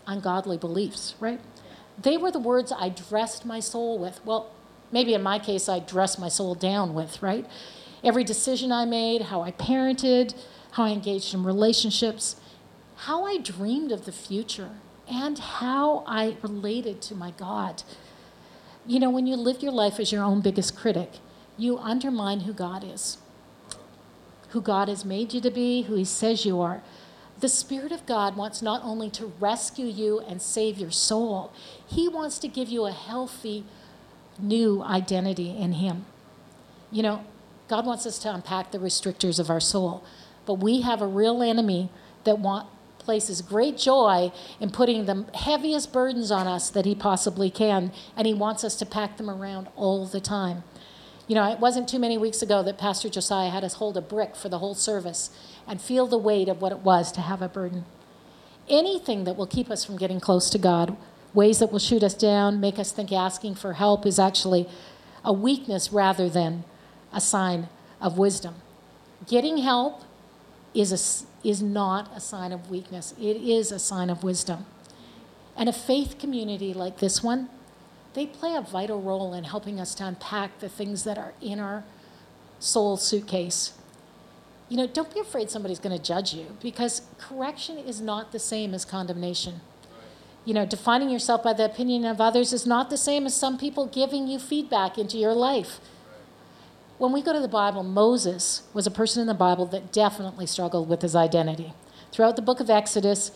ungodly 0.06 0.58
beliefs, 0.58 1.16
right? 1.20 1.40
They 2.02 2.18
were 2.18 2.32
the 2.32 2.40
words 2.40 2.72
I 2.72 2.90
dressed 2.90 3.46
my 3.46 3.60
soul 3.60 3.98
with. 3.98 4.24
Well, 4.26 4.50
maybe 4.92 5.14
in 5.14 5.22
my 5.22 5.40
case, 5.40 5.68
I 5.68 5.80
dressed 5.80 6.20
my 6.20 6.30
soul 6.30 6.56
down 6.56 6.94
with, 6.94 7.22
right? 7.22 7.46
Every 8.04 8.24
decision 8.24 8.72
I 8.72 8.86
made, 8.86 9.24
how 9.24 9.42
I 9.42 9.52
parented, 9.52 10.36
how 10.72 10.86
I 10.86 10.90
engaged 10.90 11.34
in 11.34 11.44
relationships, 11.44 12.38
how 12.96 13.26
I 13.26 13.38
dreamed 13.38 13.92
of 13.92 14.06
the 14.06 14.12
future, 14.12 14.72
and 15.10 15.40
how 15.40 16.04
I 16.06 16.38
related 16.42 17.02
to 17.04 17.16
my 17.16 17.32
God. 17.32 17.84
You 18.86 19.00
know, 19.00 19.10
when 19.10 19.28
you 19.28 19.36
live 19.36 19.62
your 19.62 19.72
life 19.72 20.00
as 20.00 20.12
your 20.12 20.24
own 20.24 20.42
biggest 20.42 20.78
critic, 20.78 21.14
you 21.58 21.78
undermine 21.78 22.42
who 22.42 22.54
God 22.54 22.84
is, 22.84 23.18
who 24.50 24.62
God 24.62 24.88
has 24.88 25.04
made 25.04 25.34
you 25.34 25.42
to 25.42 25.52
be, 25.52 25.84
who 25.84 25.96
He 25.96 26.06
says 26.06 26.46
you 26.46 26.62
are. 26.62 26.82
The 27.40 27.50
Spirit 27.50 27.94
of 27.94 28.06
God 28.06 28.36
wants 28.36 28.62
not 28.62 28.82
only 28.84 29.10
to 29.12 29.32
rescue 29.40 29.86
you 29.86 30.20
and 30.20 30.42
save 30.42 30.78
your 30.78 30.92
soul, 30.92 31.54
He 31.88 32.10
wants 32.10 32.38
to 32.40 32.48
give 32.48 32.68
you 32.68 32.86
a 32.86 32.92
healthy, 32.92 33.64
new 34.38 34.84
identity 34.84 35.56
in 35.56 35.74
Him. 35.74 36.06
You 36.92 37.04
know, 37.04 37.24
God 37.70 37.86
wants 37.86 38.06
us 38.06 38.20
to 38.20 38.34
unpack 38.34 38.72
the 38.72 38.80
restrictors 38.80 39.40
of 39.40 39.50
our 39.50 39.62
soul, 39.62 40.04
but 40.46 40.56
we 40.56 40.82
have 40.82 41.02
a 41.02 41.08
real 41.08 41.42
enemy 41.42 41.90
that 42.26 42.40
want, 42.40 42.68
places 42.98 43.42
great 43.42 43.78
joy 43.78 44.32
in 44.60 44.70
putting 44.70 45.06
the 45.06 45.26
heaviest 45.34 45.94
burdens 45.94 46.32
on 46.32 46.46
us 46.46 46.70
that 46.70 46.86
he 46.86 46.94
possibly 46.94 47.50
can, 47.50 47.92
and 48.18 48.28
he 48.28 48.34
wants 48.34 48.64
us 48.64 48.76
to 48.76 48.86
pack 48.86 49.18
them 49.18 49.30
around 49.30 49.68
all 49.76 50.06
the 50.06 50.20
time. 50.20 50.64
You 51.30 51.36
know, 51.36 51.48
it 51.52 51.60
wasn't 51.60 51.88
too 51.88 52.00
many 52.00 52.18
weeks 52.18 52.42
ago 52.42 52.64
that 52.64 52.80
Pastor 52.80 53.08
Josiah 53.08 53.52
had 53.52 53.64
us 53.64 53.76
hold 53.76 53.96
a 53.96 54.02
brick 54.02 54.36
for 54.36 54.50
the 54.50 54.58
whole 54.58 54.74
service 54.74 55.30
and 55.68 55.80
feel 55.80 56.08
the 56.08 56.18
weight 56.18 56.50
of 56.50 56.60
what 56.60 56.72
it 56.72 56.80
was 56.80 57.12
to 57.12 57.22
have 57.22 57.44
a 57.44 57.48
burden. 57.48 57.86
Anything 58.68 59.26
that 59.26 59.38
will 59.38 59.46
keep 59.46 59.70
us 59.70 59.86
from 59.86 59.96
getting 59.96 60.20
close 60.20 60.50
to 60.50 60.58
God, 60.58 60.98
ways 61.32 61.60
that 61.60 61.72
will 61.72 61.78
shoot 61.78 62.02
us 62.02 62.16
down, 62.16 62.60
make 62.60 62.80
us 62.80 62.92
think 62.92 63.12
asking 63.12 63.54
for 63.54 63.74
help 63.74 64.08
is 64.08 64.18
actually 64.18 64.68
a 65.24 65.32
weakness 65.32 65.94
rather 65.94 66.30
than 66.30 66.64
a 67.14 67.22
sign 67.22 67.70
of 68.02 68.18
wisdom. 68.18 68.56
Getting 69.28 69.60
help 69.60 70.02
is 70.74 70.92
a 70.92 71.48
is 71.48 71.62
not 71.62 72.12
a 72.16 72.20
sign 72.20 72.52
of 72.52 72.72
weakness, 72.72 73.14
it 73.20 73.38
is 73.38 73.72
a 73.72 73.78
sign 73.78 74.10
of 74.10 74.24
wisdom. 74.24 74.66
And 75.56 75.70
a 75.70 75.74
faith 75.74 76.18
community 76.18 76.74
like 76.74 76.98
this 76.98 77.22
one, 77.22 77.50
they 78.14 78.26
play 78.26 78.56
a 78.56 78.62
vital 78.62 79.02
role 79.02 79.34
in 79.34 79.44
helping 79.44 79.80
us 79.80 79.94
to 79.96 80.06
unpack 80.06 80.60
the 80.60 80.70
things 80.70 81.04
that 81.04 81.18
are 81.18 81.34
in 81.42 81.60
our 81.60 81.84
soul 82.60 82.98
suitcase. 82.98 83.74
You 84.68 84.78
know, 84.78 84.88
don't 84.88 85.14
be 85.14 85.20
afraid 85.20 85.50
somebody's 85.50 85.80
going 85.80 85.98
to 85.98 86.04
judge 86.04 86.34
you 86.34 86.58
because 86.62 87.02
correction 87.18 87.78
is 87.78 88.02
not 88.02 88.32
the 88.32 88.40
same 88.40 88.74
as 88.74 88.86
condemnation. 88.86 89.62
You 90.46 90.54
know, 90.54 90.66
defining 90.66 91.10
yourself 91.10 91.44
by 91.44 91.54
the 91.54 91.66
opinion 91.66 92.06
of 92.06 92.22
others 92.22 92.54
is 92.54 92.66
not 92.66 92.90
the 92.90 92.98
same 92.98 93.26
as 93.26 93.34
some 93.34 93.58
people 93.58 93.88
giving 93.88 94.28
you 94.28 94.40
feedback 94.40 94.98
into 94.98 95.18
your 95.18 95.34
life 95.34 95.80
when 97.00 97.14
we 97.14 97.22
go 97.22 97.32
to 97.32 97.40
the 97.40 97.48
Bible, 97.48 97.82
Moses 97.82 98.64
was 98.74 98.86
a 98.86 98.92
person 98.92 99.22
in 99.22 99.28
the 99.28 99.34
Bible 99.34 99.66
that 99.68 99.92
definitely 99.92 100.46
struggled 100.46 100.88
with 100.88 101.02
his 101.02 101.16
identity. 101.16 101.74
throughout 102.12 102.36
the 102.36 102.42
book 102.42 102.60
of 102.60 102.72
Exodus, 102.72 103.32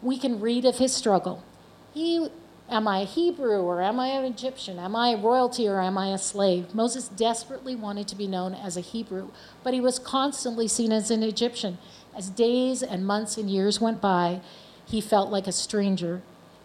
we 0.00 0.18
can 0.18 0.40
read 0.40 0.64
of 0.64 0.78
his 0.78 0.94
struggle. 0.94 1.44
He, 1.92 2.28
am 2.70 2.86
I 2.86 3.00
a 3.00 3.04
Hebrew 3.04 3.60
or 3.60 3.82
am 3.82 3.98
I 3.98 4.08
an 4.08 4.24
Egyptian? 4.24 4.78
Am 4.78 4.94
I 4.94 5.14
royalty 5.14 5.66
or 5.66 5.80
am 5.80 5.96
I 5.96 6.08
a 6.08 6.18
slave? 6.18 6.74
Moses 6.74 7.08
desperately 7.08 7.74
wanted 7.74 8.08
to 8.08 8.16
be 8.16 8.26
known 8.26 8.54
as 8.54 8.76
a 8.76 8.82
Hebrew, 8.82 9.30
but 9.62 9.74
he 9.74 9.80
was 9.80 9.98
constantly 9.98 10.68
seen 10.68 10.92
as 10.92 11.10
an 11.10 11.22
Egyptian. 11.22 11.78
As 12.16 12.30
days 12.30 12.82
and 12.82 13.06
months 13.06 13.36
and 13.36 13.50
years 13.50 13.80
went 13.80 14.00
by, 14.00 14.40
he 14.84 15.00
felt 15.00 15.30
like 15.30 15.46
a 15.46 15.52
stranger 15.52 16.22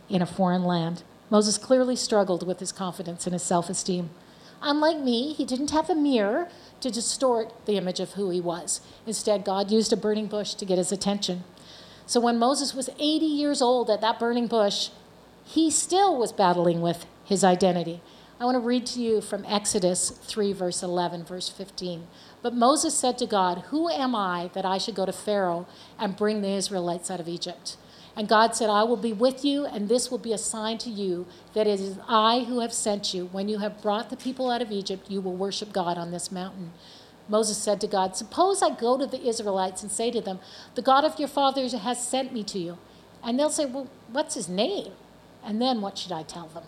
in 0.10 0.22
a 0.22 0.26
foreign 0.26 0.63
land. 0.63 1.04
Moses 1.30 1.58
clearly 1.58 1.96
struggled 1.96 2.46
with 2.46 2.60
his 2.60 2.72
confidence 2.72 3.26
and 3.26 3.34
his 3.34 3.44
self 3.44 3.70
esteem. 3.70 4.10
Unlike 4.62 5.00
me, 5.00 5.34
he 5.34 5.44
didn't 5.44 5.72
have 5.72 5.89
a 5.89 5.96
mirror 5.96 6.48
to 6.80 6.89
distort 6.89 7.54
the 7.66 7.76
image 7.76 8.00
of 8.00 8.13
who 8.13 8.30
he 8.30 8.39
was. 8.39 8.80
Instead, 9.06 9.44
God 9.44 9.70
used 9.70 9.92
a 9.92 9.98
burning 9.98 10.28
bush 10.28 10.54
to 10.54 10.66
get 10.66 10.78
his 10.78 10.92
attention. 10.92 11.44
So 12.06 12.20
when 12.20 12.39
Moses 12.39 12.74
was 12.74 12.89
80 13.00 13.26
years 13.26 13.62
old 13.62 13.89
at 13.89 14.02
that 14.02 14.20
burning 14.20 14.48
bush, 14.48 14.89
he 15.43 15.69
still 15.69 16.17
was 16.17 16.32
battling 16.32 16.82
with 16.82 17.06
his 17.23 17.43
identity. 17.43 18.01
I 18.39 18.45
want 18.45 18.56
to 18.56 18.60
read 18.60 18.86
to 18.88 19.01
you 19.01 19.21
from 19.21 19.45
Exodus 19.45 20.10
3, 20.10 20.53
verse 20.53 20.84
11, 20.84 21.23
verse 21.23 21.49
15. 21.49 22.08
But 22.41 22.53
Moses 22.53 22.97
said 22.97 23.17
to 23.19 23.25
God, 23.25 23.65
Who 23.69 23.89
am 23.89 24.15
I 24.15 24.49
that 24.53 24.65
I 24.65 24.77
should 24.77 24.95
go 24.95 25.06
to 25.06 25.13
Pharaoh 25.13 25.67
and 25.97 26.17
bring 26.17 26.41
the 26.41 26.49
Israelites 26.49 27.10
out 27.10 27.19
of 27.19 27.27
Egypt? 27.27 27.77
And 28.15 28.27
God 28.27 28.56
said, 28.56 28.69
I 28.69 28.84
will 28.84 28.97
be 28.97 29.13
with 29.13 29.43
you, 29.43 29.65
and 29.65 29.89
this 29.89 30.12
will 30.12 30.17
be 30.17 30.34
a 30.34 30.38
sign 30.38 30.77
to 30.79 30.89
you 30.89 31.25
that 31.53 31.67
it 31.67 31.79
is 31.79 31.97
I 32.08 32.45
who 32.47 32.60
have 32.60 32.73
sent 32.73 33.13
you. 33.13 33.25
When 33.32 33.49
you 33.49 33.60
have 33.60 33.82
brought 33.82 34.10
the 34.10 34.17
people 34.17 34.51
out 34.51 34.62
of 34.62 34.71
Egypt, 34.71 35.10
you 35.10 35.21
will 35.21 35.36
worship 35.36 35.71
God 35.71 35.97
on 35.97 36.12
this 36.12 36.32
mountain. 36.32 36.73
Moses 37.27 37.58
said 37.58 37.79
to 37.82 37.88
God, 37.88 38.15
Suppose 38.15 38.62
I 38.62 38.75
go 38.75 38.97
to 38.97 39.08
the 39.08 39.25
Israelites 39.25 39.82
and 39.82 39.91
say 39.91 40.12
to 40.12 40.21
them, 40.21 40.39
The 40.75 40.82
God 40.82 41.06
of 41.06 41.17
your 41.17 41.29
fathers 41.29 41.73
has 41.73 42.06
sent 42.06 42.34
me 42.34 42.43
to 42.43 42.60
you. 42.60 42.77
And 43.23 43.39
they'll 43.39 43.49
say, 43.49 43.65
Well, 43.65 43.88
what's 44.12 44.36
his 44.36 44.49
name? 44.49 44.91
And 45.43 45.62
then 45.62 45.82
what 45.82 45.97
should 45.97 46.12
I 46.12 46.23
tell 46.23 46.47
them? 46.47 46.63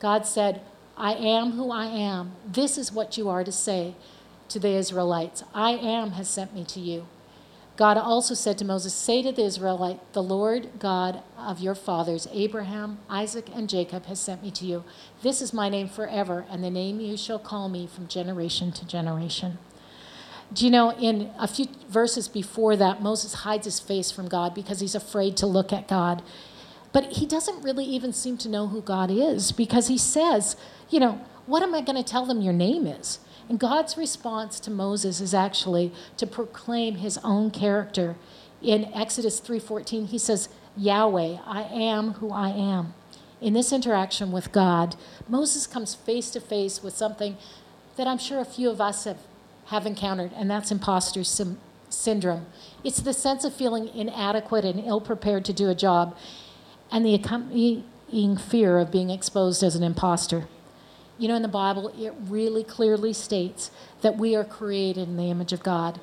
God 0.00 0.26
said, 0.26 0.62
I 0.96 1.14
am 1.14 1.52
who 1.52 1.70
I 1.70 1.86
am. 1.86 2.32
This 2.46 2.76
is 2.76 2.92
what 2.92 3.16
you 3.16 3.28
are 3.28 3.44
to 3.44 3.52
say 3.52 3.94
to 4.48 4.58
the 4.58 4.70
Israelites 4.70 5.42
I 5.54 5.72
am 5.72 6.12
has 6.12 6.28
sent 6.28 6.54
me 6.54 6.64
to 6.64 6.80
you. 6.80 7.06
God 7.76 7.96
also 7.96 8.34
said 8.34 8.58
to 8.58 8.64
Moses, 8.64 8.92
Say 8.92 9.22
to 9.22 9.32
the 9.32 9.44
Israelite, 9.44 10.12
The 10.12 10.22
Lord 10.22 10.78
God 10.78 11.22
of 11.38 11.60
your 11.60 11.74
fathers, 11.74 12.28
Abraham, 12.30 12.98
Isaac, 13.08 13.46
and 13.54 13.68
Jacob, 13.68 14.06
has 14.06 14.20
sent 14.20 14.42
me 14.42 14.50
to 14.52 14.66
you. 14.66 14.84
This 15.22 15.40
is 15.40 15.54
my 15.54 15.68
name 15.70 15.88
forever, 15.88 16.44
and 16.50 16.62
the 16.62 16.70
name 16.70 17.00
you 17.00 17.16
shall 17.16 17.38
call 17.38 17.68
me 17.68 17.86
from 17.86 18.08
generation 18.08 18.72
to 18.72 18.86
generation. 18.86 19.58
Do 20.52 20.66
you 20.66 20.70
know, 20.70 20.92
in 20.92 21.30
a 21.38 21.48
few 21.48 21.66
verses 21.88 22.28
before 22.28 22.76
that, 22.76 23.00
Moses 23.00 23.32
hides 23.32 23.64
his 23.64 23.80
face 23.80 24.10
from 24.10 24.28
God 24.28 24.54
because 24.54 24.80
he's 24.80 24.94
afraid 24.94 25.36
to 25.38 25.46
look 25.46 25.72
at 25.72 25.88
God. 25.88 26.22
But 26.92 27.12
he 27.14 27.26
doesn't 27.26 27.62
really 27.62 27.84
even 27.84 28.12
seem 28.12 28.36
to 28.38 28.48
know 28.48 28.68
who 28.68 28.82
God 28.82 29.10
is 29.10 29.52
because 29.52 29.88
he 29.88 29.98
says, 29.98 30.56
You 30.90 31.00
know, 31.00 31.20
what 31.46 31.62
am 31.62 31.74
I 31.74 31.80
going 31.80 32.02
to 32.02 32.08
tell 32.08 32.26
them 32.26 32.40
your 32.40 32.52
name 32.52 32.86
is? 32.86 33.18
And 33.48 33.58
God's 33.58 33.96
response 33.96 34.60
to 34.60 34.70
Moses 34.70 35.20
is 35.20 35.34
actually 35.34 35.92
to 36.16 36.26
proclaim 36.26 36.96
his 36.96 37.18
own 37.18 37.50
character. 37.50 38.16
In 38.62 38.84
Exodus 38.94 39.40
3:14, 39.40 40.06
he 40.06 40.18
says, 40.18 40.48
"Yahweh, 40.76 41.38
I 41.44 41.62
am 41.64 42.14
who 42.14 42.30
I 42.30 42.50
am." 42.50 42.94
In 43.40 43.54
this 43.54 43.72
interaction 43.72 44.30
with 44.30 44.52
God, 44.52 44.94
Moses 45.28 45.66
comes 45.66 45.94
face 45.94 46.30
to 46.30 46.40
face 46.40 46.82
with 46.82 46.96
something 46.96 47.36
that 47.96 48.06
I'm 48.06 48.18
sure 48.18 48.38
a 48.38 48.44
few 48.44 48.70
of 48.70 48.80
us 48.80 49.04
have, 49.04 49.18
have 49.66 49.84
encountered, 49.84 50.30
and 50.36 50.48
that's 50.48 50.70
imposter 50.70 51.24
syndrome. 51.90 52.46
It's 52.84 53.00
the 53.00 53.12
sense 53.12 53.44
of 53.44 53.52
feeling 53.52 53.88
inadequate 53.88 54.64
and 54.64 54.80
ill 54.80 55.00
prepared 55.00 55.44
to 55.46 55.52
do 55.52 55.68
a 55.68 55.74
job, 55.74 56.16
and 56.92 57.04
the 57.04 57.14
accompanying 57.14 58.36
fear 58.36 58.78
of 58.78 58.92
being 58.92 59.10
exposed 59.10 59.62
as 59.62 59.74
an 59.74 59.82
imposter. 59.82 60.46
You 61.18 61.28
know, 61.28 61.34
in 61.34 61.42
the 61.42 61.48
Bible, 61.48 61.88
it 61.98 62.14
really 62.28 62.62
clearly 62.62 63.12
states 63.12 63.70
that 64.02 64.18
we 64.18 64.36
are 64.36 64.44
created 64.44 65.08
in 65.08 65.16
the 65.16 65.30
image 65.30 65.52
of 65.52 65.62
God. 65.62 65.98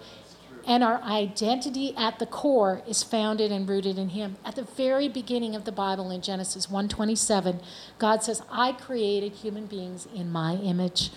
And 0.66 0.84
our 0.84 1.02
identity 1.02 1.96
at 1.96 2.20
the 2.20 2.26
core 2.26 2.82
is 2.88 3.04
founded 3.04 3.52
and 3.52 3.68
rooted 3.68 3.98
in 3.98 4.10
him. 4.10 4.38
At 4.44 4.56
the 4.56 4.64
very 4.64 5.08
beginning 5.08 5.56
of 5.56 5.66
the 5.66 5.72
Bible 5.72 6.12
in 6.12 6.22
Genesis 6.22 6.70
1:27, 6.70 7.60
God 7.98 8.24
says, 8.24 8.42
"I 8.52 8.74
created 8.74 9.34
human 9.34 9.68
beings 9.68 10.08
in 10.14 10.32
my 10.32 10.56
image." 10.56 11.12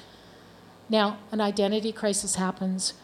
Now, 0.89 1.17
an 1.31 1.41
identity 1.41 1.93
crisis 1.93 2.37
happens 2.37 2.95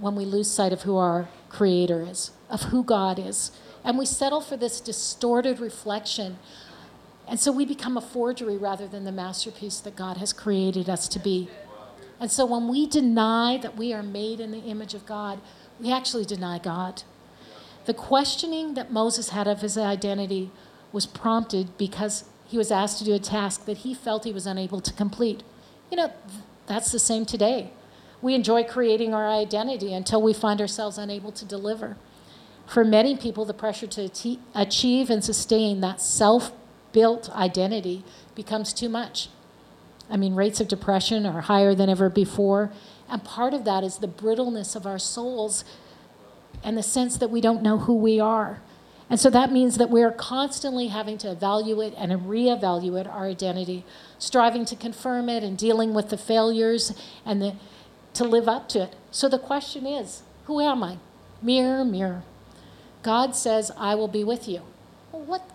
when 0.00 0.14
we 0.14 0.24
lose 0.24 0.50
sight 0.50 0.72
of 0.72 0.82
who 0.82 0.96
our 0.96 1.28
creator 1.48 2.02
is, 2.02 2.30
of 2.50 2.64
who 2.64 2.82
God 2.82 3.18
is. 3.18 3.50
And 3.88 3.98
we 3.98 4.06
settle 4.06 4.40
for 4.40 4.56
this 4.56 4.80
distorted 4.80 5.58
reflection 5.58 6.38
and 7.28 7.38
so 7.38 7.52
we 7.52 7.66
become 7.66 7.96
a 7.96 8.00
forgery 8.00 8.56
rather 8.56 8.88
than 8.88 9.04
the 9.04 9.12
masterpiece 9.12 9.80
that 9.80 9.94
God 9.94 10.16
has 10.16 10.32
created 10.32 10.88
us 10.88 11.06
to 11.08 11.18
be. 11.18 11.48
And 12.18 12.30
so 12.30 12.46
when 12.46 12.68
we 12.68 12.86
deny 12.86 13.58
that 13.58 13.76
we 13.76 13.92
are 13.92 14.02
made 14.02 14.40
in 14.40 14.50
the 14.50 14.60
image 14.60 14.94
of 14.94 15.04
God, 15.04 15.40
we 15.78 15.92
actually 15.92 16.24
deny 16.24 16.58
God. 16.58 17.02
The 17.84 17.94
questioning 17.94 18.74
that 18.74 18.90
Moses 18.90 19.28
had 19.28 19.46
of 19.46 19.60
his 19.60 19.76
identity 19.76 20.50
was 20.90 21.04
prompted 21.04 21.76
because 21.76 22.24
he 22.46 22.56
was 22.56 22.72
asked 22.72 22.98
to 22.98 23.04
do 23.04 23.14
a 23.14 23.18
task 23.18 23.66
that 23.66 23.78
he 23.78 23.92
felt 23.92 24.24
he 24.24 24.32
was 24.32 24.46
unable 24.46 24.80
to 24.80 24.92
complete. 24.94 25.42
You 25.90 25.98
know, 25.98 26.12
that's 26.66 26.90
the 26.90 26.98
same 26.98 27.26
today. 27.26 27.72
We 28.22 28.34
enjoy 28.34 28.64
creating 28.64 29.12
our 29.12 29.28
identity 29.28 29.92
until 29.92 30.22
we 30.22 30.32
find 30.32 30.60
ourselves 30.62 30.96
unable 30.96 31.30
to 31.32 31.44
deliver. 31.44 31.98
For 32.68 32.84
many 32.84 33.16
people, 33.16 33.46
the 33.46 33.54
pressure 33.54 33.86
to 33.86 34.10
achieve 34.54 35.10
and 35.10 35.24
sustain 35.24 35.80
that 35.80 36.02
self 36.02 36.52
built 36.92 37.30
identity 37.30 38.04
becomes 38.34 38.74
too 38.74 38.90
much. 38.90 39.30
I 40.10 40.18
mean, 40.18 40.34
rates 40.34 40.60
of 40.60 40.68
depression 40.68 41.24
are 41.24 41.40
higher 41.40 41.74
than 41.74 41.88
ever 41.88 42.10
before. 42.10 42.70
And 43.08 43.24
part 43.24 43.54
of 43.54 43.64
that 43.64 43.84
is 43.84 43.98
the 43.98 44.06
brittleness 44.06 44.76
of 44.76 44.86
our 44.86 44.98
souls 44.98 45.64
and 46.62 46.76
the 46.76 46.82
sense 46.82 47.16
that 47.16 47.30
we 47.30 47.40
don't 47.40 47.62
know 47.62 47.78
who 47.78 47.94
we 47.94 48.20
are. 48.20 48.60
And 49.08 49.18
so 49.18 49.30
that 49.30 49.50
means 49.50 49.78
that 49.78 49.88
we're 49.88 50.12
constantly 50.12 50.88
having 50.88 51.16
to 51.18 51.30
evaluate 51.30 51.94
and 51.96 52.12
reevaluate 52.12 53.10
our 53.10 53.26
identity, 53.26 53.86
striving 54.18 54.66
to 54.66 54.76
confirm 54.76 55.30
it 55.30 55.42
and 55.42 55.56
dealing 55.56 55.94
with 55.94 56.10
the 56.10 56.18
failures 56.18 56.92
and 57.24 57.40
the, 57.40 57.56
to 58.12 58.24
live 58.24 58.46
up 58.46 58.68
to 58.70 58.82
it. 58.82 58.96
So 59.10 59.26
the 59.26 59.38
question 59.38 59.86
is 59.86 60.22
who 60.44 60.60
am 60.60 60.82
I? 60.82 60.98
Mirror, 61.40 61.86
mirror. 61.86 62.22
God 63.02 63.34
says, 63.34 63.70
I 63.76 63.94
will 63.94 64.08
be 64.08 64.24
with 64.24 64.48
you. 64.48 64.62
Well, 65.12 65.22
what 65.22 65.50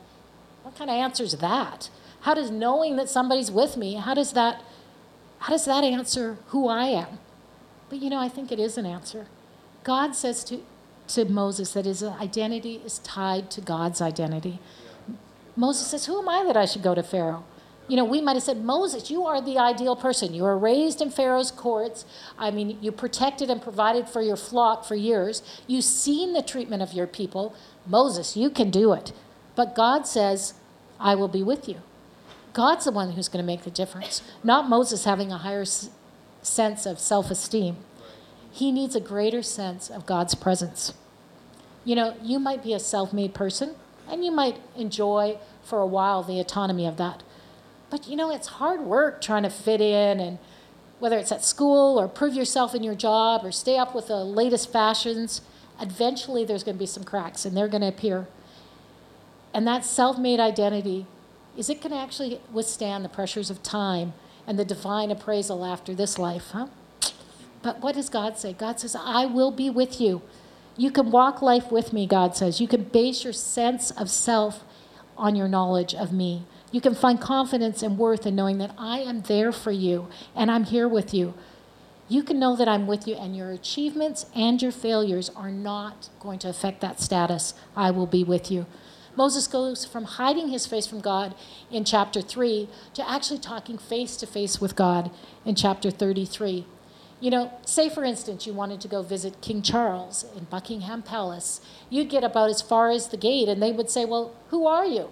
what 0.63 0.77
kind 0.77 0.89
of 0.89 0.95
answer 0.95 1.23
is 1.23 1.33
that? 1.33 1.89
How 2.21 2.33
does 2.33 2.49
knowing 2.49 2.95
that 2.95 3.09
somebody's 3.09 3.51
with 3.51 3.75
me, 3.75 3.95
how 3.95 4.13
does 4.13 4.33
that 4.33 4.61
how 5.39 5.51
does 5.53 5.65
that 5.65 5.83
answer 5.83 6.37
who 6.47 6.67
I 6.67 6.85
am? 6.85 7.19
But 7.89 7.99
you 7.99 8.09
know, 8.09 8.19
I 8.19 8.29
think 8.29 8.51
it 8.51 8.59
is 8.59 8.77
an 8.77 8.85
answer. 8.85 9.27
God 9.83 10.15
says 10.15 10.43
to 10.45 10.61
to 11.09 11.25
Moses 11.25 11.73
that 11.73 11.85
his 11.85 12.03
identity 12.03 12.81
is 12.85 12.99
tied 12.99 13.51
to 13.51 13.61
God's 13.61 14.01
identity. 14.01 14.59
Moses 15.55 15.87
says, 15.87 16.05
Who 16.05 16.19
am 16.19 16.29
I 16.29 16.43
that 16.45 16.57
I 16.57 16.65
should 16.65 16.81
go 16.81 16.95
to 16.95 17.03
Pharaoh? 17.03 17.43
You 17.93 17.97
know, 17.97 18.05
we 18.05 18.21
might 18.21 18.33
have 18.33 18.41
said, 18.41 18.65
Moses, 18.65 19.11
you 19.11 19.23
are 19.23 19.39
the 19.39 19.59
ideal 19.59 19.95
person. 19.95 20.33
You 20.33 20.41
were 20.41 20.57
raised 20.57 20.99
in 20.99 21.11
Pharaoh's 21.11 21.51
courts. 21.51 22.05
I 22.39 22.49
mean, 22.49 22.79
you 22.81 22.91
protected 22.91 23.51
and 23.51 23.61
provided 23.61 24.09
for 24.09 24.19
your 24.19 24.35
flock 24.35 24.83
for 24.83 24.95
years. 24.95 25.43
You've 25.67 25.83
seen 25.83 26.33
the 26.33 26.41
treatment 26.41 26.81
of 26.81 26.93
your 26.93 27.05
people. 27.05 27.53
Moses, 27.85 28.35
you 28.35 28.49
can 28.49 28.71
do 28.71 28.93
it. 28.93 29.11
But 29.55 29.75
God 29.75 30.07
says, 30.07 30.55
I 30.99 31.13
will 31.13 31.27
be 31.27 31.43
with 31.43 31.69
you. 31.69 31.81
God's 32.53 32.85
the 32.85 32.91
one 32.91 33.11
who's 33.11 33.27
going 33.27 33.43
to 33.43 33.45
make 33.45 33.61
the 33.61 33.69
difference, 33.69 34.23
not 34.43 34.67
Moses 34.67 35.05
having 35.05 35.31
a 35.31 35.37
higher 35.37 35.61
s- 35.61 35.91
sense 36.41 36.87
of 36.87 36.97
self 36.97 37.29
esteem. 37.29 37.77
He 38.51 38.71
needs 38.71 38.95
a 38.95 38.99
greater 38.99 39.43
sense 39.43 39.91
of 39.91 40.07
God's 40.07 40.33
presence. 40.33 40.95
You 41.85 41.93
know, 41.93 42.15
you 42.23 42.39
might 42.39 42.63
be 42.63 42.73
a 42.73 42.79
self 42.79 43.13
made 43.13 43.35
person 43.35 43.75
and 44.09 44.25
you 44.25 44.31
might 44.31 44.57
enjoy 44.75 45.37
for 45.61 45.79
a 45.79 45.85
while 45.85 46.23
the 46.23 46.39
autonomy 46.39 46.87
of 46.87 46.97
that. 46.97 47.21
But 47.93 48.07
you 48.07 48.15
know, 48.15 48.31
it's 48.31 48.47
hard 48.47 48.81
work 48.81 49.21
trying 49.21 49.43
to 49.43 49.51
fit 49.51 49.79
in 49.79 50.19
and 50.19 50.39
whether 50.97 51.15
it's 51.15 51.31
at 51.31 51.45
school 51.45 51.99
or 51.99 52.07
prove 52.07 52.33
yourself 52.33 52.73
in 52.73 52.81
your 52.81 52.95
job 52.95 53.45
or 53.45 53.51
stay 53.51 53.77
up 53.77 53.93
with 53.93 54.07
the 54.07 54.23
latest 54.23 54.71
fashions, 54.73 55.41
eventually 55.79 56.43
there's 56.43 56.63
going 56.63 56.75
to 56.75 56.79
be 56.79 56.87
some 56.87 57.03
cracks 57.03 57.45
and 57.45 57.55
they're 57.55 57.67
going 57.67 57.81
to 57.81 57.87
appear. 57.87 58.25
And 59.53 59.67
that 59.67 59.85
self 59.85 60.17
made 60.17 60.39
identity, 60.39 61.05
is 61.55 61.69
it 61.69 61.83
going 61.83 61.91
to 61.91 61.99
actually 61.99 62.41
withstand 62.51 63.05
the 63.05 63.09
pressures 63.09 63.51
of 63.51 63.61
time 63.61 64.13
and 64.47 64.57
the 64.57 64.65
divine 64.65 65.11
appraisal 65.11 65.63
after 65.63 65.93
this 65.93 66.17
life? 66.17 66.49
Huh? 66.49 66.69
But 67.61 67.81
what 67.81 67.93
does 67.93 68.09
God 68.09 68.39
say? 68.39 68.53
God 68.53 68.79
says, 68.79 68.95
I 68.99 69.27
will 69.27 69.51
be 69.51 69.69
with 69.69 70.01
you. 70.01 70.23
You 70.77 70.89
can 70.89 71.11
walk 71.11 71.43
life 71.43 71.71
with 71.71 71.93
me, 71.93 72.07
God 72.07 72.35
says. 72.35 72.59
You 72.59 72.67
can 72.67 72.85
base 72.85 73.23
your 73.23 73.33
sense 73.33 73.91
of 73.91 74.09
self 74.09 74.63
on 75.15 75.35
your 75.35 75.47
knowledge 75.47 75.93
of 75.93 76.11
me. 76.11 76.47
You 76.73 76.81
can 76.81 76.95
find 76.95 77.21
confidence 77.21 77.83
and 77.83 77.99
worth 77.99 78.25
in 78.25 78.35
knowing 78.35 78.57
that 78.57 78.73
I 78.79 78.99
am 78.99 79.21
there 79.21 79.51
for 79.51 79.71
you 79.71 80.07
and 80.35 80.49
I'm 80.49 80.63
here 80.65 80.87
with 80.87 81.13
you. 81.13 81.35
you 82.09 82.23
can 82.23 82.37
know 82.39 82.55
that 82.55 82.67
I'm 82.67 82.85
with 82.85 83.07
you, 83.07 83.15
and 83.15 83.35
your 83.35 83.51
achievements 83.51 84.25
and 84.35 84.61
your 84.61 84.71
failures 84.71 85.29
are 85.35 85.49
not 85.51 86.09
going 86.19 86.37
to 86.39 86.49
affect 86.49 86.81
that 86.81 86.99
status. 86.99 87.53
I 87.75 87.91
will 87.91 88.05
be 88.07 88.23
with 88.23 88.51
you. 88.51 88.65
Moses 89.15 89.47
goes 89.47 89.85
from 89.85 90.03
hiding 90.05 90.49
his 90.49 90.65
face 90.67 90.85
from 90.87 90.99
God 90.99 91.33
in 91.71 91.85
chapter 91.85 92.21
3 92.21 92.67
to 92.95 93.09
actually 93.09 93.39
talking 93.39 93.77
face 93.77 94.17
to 94.17 94.27
face 94.27 94.59
with 94.59 94.75
God 94.75 95.11
in 95.45 95.55
chapter 95.55 95.89
33. 95.91 96.65
You 97.19 97.31
know, 97.31 97.53
say 97.65 97.89
for 97.89 98.03
instance, 98.03 98.45
you 98.45 98.53
wanted 98.53 98.81
to 98.81 98.87
go 98.87 99.01
visit 99.01 99.41
King 99.41 99.61
Charles 99.61 100.25
in 100.35 100.43
Buckingham 100.45 101.03
Palace. 101.03 101.61
You'd 101.89 102.09
get 102.09 102.23
about 102.23 102.49
as 102.49 102.61
far 102.61 102.89
as 102.89 103.07
the 103.07 103.17
gate, 103.17 103.47
and 103.47 103.61
they 103.61 103.71
would 103.71 103.89
say, 103.89 104.03
Well, 104.03 104.35
who 104.49 104.67
are 104.67 104.85
you? 104.85 105.09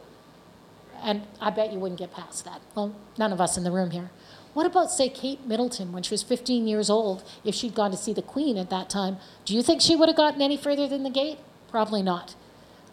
And 1.02 1.24
I 1.40 1.50
bet 1.50 1.74
you 1.74 1.80
wouldn't 1.80 2.00
get 2.00 2.14
past 2.14 2.46
that. 2.46 2.62
Well, 2.76 2.96
none 3.18 3.34
of 3.34 3.42
us 3.42 3.58
in 3.58 3.64
the 3.64 3.72
room 3.72 3.92
here. 3.92 4.12
What 4.54 4.66
about, 4.66 4.92
say, 4.92 5.10
Kate 5.10 5.46
Middleton 5.46 5.94
when 5.94 6.04
she 6.04 6.14
was 6.14 6.24
15 6.24 6.68
years 6.68 6.90
old? 6.90 7.24
If 7.44 7.56
she'd 7.56 7.74
gone 7.74 7.92
to 7.92 7.98
see 7.98 8.14
the 8.14 8.22
Queen 8.22 8.58
at 8.58 8.70
that 8.70 8.90
time, 8.90 9.18
do 9.46 9.56
you 9.56 9.64
think 9.64 9.82
she 9.82 9.96
would 9.96 10.10
have 10.10 10.18
gotten 10.18 10.42
any 10.42 10.58
further 10.58 10.88
than 10.88 11.04
the 11.04 11.10
gate? 11.10 11.40
Probably 11.70 12.02
not. 12.02 12.36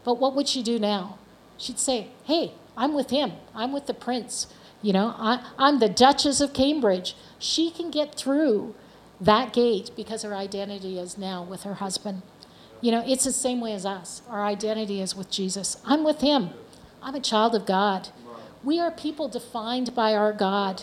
But 0.05 0.21
what 0.21 0.35
would 0.35 0.49
she 0.49 0.63
do 0.63 0.79
now? 0.79 1.19
She'd 1.57 1.79
say, 1.79 2.09
Hey, 2.25 2.53
I'm 2.77 2.95
with 2.95 3.11
him. 3.11 3.33
I'm 3.55 3.73
with 3.73 3.87
the 3.87 3.95
prince. 3.95 4.47
You 4.81 4.93
know, 4.93 5.15
I, 5.19 5.45
I'm 5.59 5.81
the 5.81 5.89
Duchess 5.89 6.41
of 6.41 6.53
Cambridge. 6.53 7.17
She 7.41 7.71
can 7.71 7.91
get 7.91 8.15
through 8.15 8.77
that 9.21 9.53
gate 9.53 9.91
because 9.97 10.23
her 10.23 10.35
identity 10.35 10.99
is 10.99 11.19
now 11.19 11.43
with 11.43 11.65
her 11.65 11.75
husband. 11.75 12.23
You 12.81 12.93
know, 12.93 13.03
it's 13.05 13.25
the 13.25 13.33
same 13.33 13.61
way 13.61 13.73
as 13.73 13.85
us. 13.85 14.23
Our 14.29 14.45
identity 14.45 15.01
is 15.01 15.17
with 15.17 15.31
Jesus. 15.31 15.83
I'm 15.85 16.05
with 16.05 16.21
him. 16.21 16.51
I'm 17.03 17.15
a 17.15 17.21
child 17.21 17.55
of 17.55 17.67
God. 17.67 18.09
We 18.65 18.81
are 18.81 18.91
people 18.91 19.29
defined 19.29 19.95
by 19.95 20.15
our 20.15 20.33
God. 20.33 20.83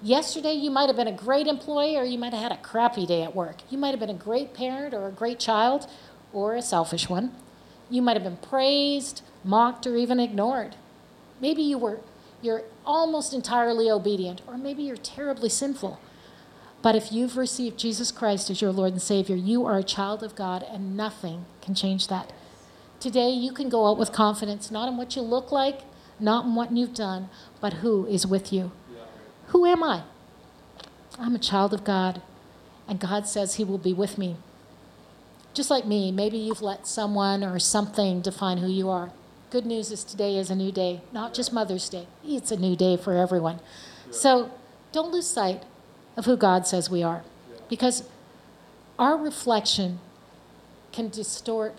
Yesterday, 0.00 0.52
you 0.52 0.70
might 0.70 0.86
have 0.86 0.96
been 0.96 1.08
a 1.08 1.12
great 1.12 1.46
employee 1.46 1.96
or 1.96 2.04
you 2.04 2.18
might 2.18 2.32
have 2.32 2.42
had 2.42 2.52
a 2.52 2.62
crappy 2.62 3.04
day 3.06 3.22
at 3.22 3.34
work. 3.34 3.56
You 3.68 3.78
might 3.78 3.90
have 3.90 4.00
been 4.00 4.10
a 4.10 4.14
great 4.14 4.54
parent 4.54 4.94
or 4.94 5.08
a 5.08 5.12
great 5.12 5.40
child 5.40 5.88
or 6.32 6.54
a 6.54 6.62
selfish 6.62 7.08
one. 7.08 7.34
You 7.90 8.02
might 8.02 8.16
have 8.16 8.22
been 8.22 8.36
praised, 8.36 9.22
mocked, 9.42 9.86
or 9.86 9.96
even 9.96 10.20
ignored. 10.20 10.76
Maybe 11.40 11.62
you 11.62 11.78
were 11.78 12.00
you're 12.40 12.62
almost 12.86 13.34
entirely 13.34 13.90
obedient, 13.90 14.42
or 14.46 14.56
maybe 14.56 14.84
you're 14.84 14.96
terribly 14.96 15.48
sinful. 15.48 15.98
But 16.82 16.94
if 16.94 17.10
you've 17.10 17.36
received 17.36 17.78
Jesus 17.78 18.12
Christ 18.12 18.48
as 18.50 18.62
your 18.62 18.70
Lord 18.70 18.92
and 18.92 19.02
Savior, 19.02 19.34
you 19.34 19.66
are 19.66 19.78
a 19.78 19.82
child 19.82 20.22
of 20.22 20.36
God, 20.36 20.62
and 20.62 20.96
nothing 20.96 21.46
can 21.60 21.74
change 21.74 22.06
that. 22.06 22.32
Today, 23.00 23.30
you 23.30 23.52
can 23.52 23.68
go 23.68 23.86
out 23.86 23.98
with 23.98 24.12
confidence, 24.12 24.70
not 24.70 24.88
in 24.88 24.96
what 24.96 25.14
you 25.14 25.22
look 25.22 25.52
like, 25.52 25.82
not 26.18 26.44
in 26.44 26.54
what 26.54 26.72
you've 26.72 26.94
done, 26.94 27.28
but 27.60 27.74
who 27.74 28.06
is 28.06 28.26
with 28.26 28.52
you. 28.52 28.72
Who 29.48 29.64
am 29.64 29.82
I? 29.82 30.02
I'm 31.18 31.34
a 31.34 31.38
child 31.38 31.72
of 31.72 31.84
God, 31.84 32.20
and 32.86 33.00
God 33.00 33.26
says 33.26 33.54
He 33.54 33.64
will 33.64 33.78
be 33.78 33.92
with 33.92 34.18
me. 34.18 34.36
Just 35.54 35.70
like 35.70 35.86
me, 35.86 36.12
maybe 36.12 36.38
you've 36.38 36.62
let 36.62 36.86
someone 36.86 37.42
or 37.42 37.58
something 37.58 38.20
define 38.20 38.58
who 38.58 38.68
you 38.68 38.88
are. 38.88 39.10
Good 39.50 39.64
news 39.64 39.90
is 39.90 40.04
today 40.04 40.36
is 40.36 40.50
a 40.50 40.54
new 40.54 40.70
day, 40.70 41.00
not 41.12 41.34
just 41.34 41.52
Mother's 41.52 41.88
Day. 41.88 42.06
It's 42.24 42.50
a 42.50 42.56
new 42.56 42.76
day 42.76 42.96
for 42.96 43.14
everyone. 43.14 43.60
So 44.10 44.50
don't 44.92 45.10
lose 45.10 45.26
sight 45.26 45.62
of 46.16 46.26
who 46.26 46.36
God 46.36 46.66
says 46.66 46.90
we 46.90 47.02
are. 47.02 47.22
Because 47.68 48.04
our 48.98 49.16
reflection 49.16 50.00
can 50.92 51.08
distort 51.08 51.74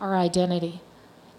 our 0.00 0.16
identity. 0.16 0.80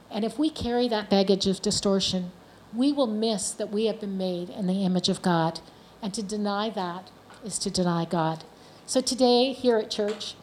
And 0.09 0.23
if 0.23 0.37
we 0.37 0.49
carry 0.49 0.87
that 0.87 1.09
baggage 1.09 1.47
of 1.47 1.61
distortion, 1.61 2.31
we 2.73 2.91
will 2.91 3.07
miss 3.07 3.51
that 3.51 3.71
we 3.71 3.85
have 3.85 3.99
been 3.99 4.17
made 4.17 4.49
in 4.49 4.67
the 4.67 4.85
image 4.85 5.09
of 5.09 5.21
God. 5.21 5.59
And 6.01 6.13
to 6.13 6.23
deny 6.23 6.69
that 6.69 7.09
is 7.43 7.57
to 7.59 7.69
deny 7.69 8.05
God. 8.05 8.43
So 8.85 9.01
today, 9.01 9.53
here 9.53 9.77
at 9.77 9.89
church, 9.89 10.35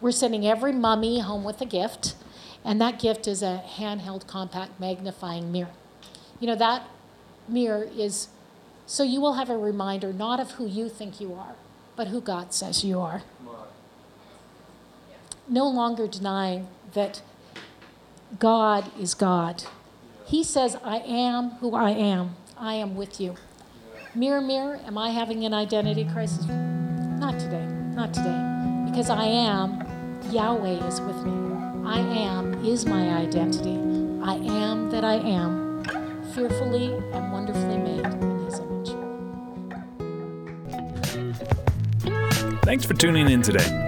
we're 0.00 0.12
sending 0.12 0.46
every 0.46 0.72
mummy 0.72 1.20
home 1.20 1.44
with 1.44 1.60
a 1.60 1.66
gift, 1.66 2.14
and 2.64 2.80
that 2.80 2.98
gift 2.98 3.26
is 3.26 3.42
a 3.42 3.62
handheld 3.76 4.26
compact 4.26 4.78
magnifying 4.78 5.50
mirror. 5.50 5.70
You 6.40 6.46
know, 6.46 6.56
that 6.56 6.88
mirror 7.48 7.88
is 7.96 8.28
so 8.86 9.02
you 9.02 9.20
will 9.20 9.34
have 9.34 9.50
a 9.50 9.56
reminder 9.56 10.14
not 10.14 10.40
of 10.40 10.52
who 10.52 10.66
you 10.66 10.88
think 10.88 11.20
you 11.20 11.34
are, 11.34 11.56
but 11.94 12.08
who 12.08 12.22
God 12.22 12.54
says 12.54 12.84
you 12.84 13.00
are. 13.00 13.22
No 15.46 15.68
longer 15.68 16.06
denying 16.06 16.68
that 16.94 17.20
God 18.36 18.90
is 19.00 19.14
God. 19.14 19.64
He 20.26 20.44
says, 20.44 20.76
I 20.84 20.98
am 20.98 21.50
who 21.60 21.74
I 21.74 21.90
am. 21.90 22.36
I 22.58 22.74
am 22.74 22.94
with 22.94 23.20
you. 23.20 23.36
Mirror, 24.14 24.42
mirror, 24.42 24.80
am 24.84 24.98
I 24.98 25.10
having 25.10 25.44
an 25.44 25.54
identity 25.54 26.04
crisis? 26.04 26.44
Not 26.46 27.38
today. 27.38 27.64
Not 27.94 28.12
today. 28.12 28.84
Because 28.90 29.08
I 29.08 29.24
am, 29.24 29.82
Yahweh 30.30 30.86
is 30.86 31.00
with 31.00 31.24
me. 31.24 31.86
I 31.86 31.98
am 32.00 32.64
is 32.66 32.84
my 32.84 33.08
identity. 33.16 33.78
I 34.22 34.34
am 34.34 34.90
that 34.90 35.04
I 35.04 35.14
am, 35.14 35.82
fearfully 36.34 36.92
and 37.12 37.32
wonderfully 37.32 37.78
made 37.78 38.04
in 38.04 38.44
His 38.44 38.58
image. 38.58 38.90
Thanks 42.62 42.84
for 42.84 42.92
tuning 42.92 43.30
in 43.30 43.40
today. 43.40 43.87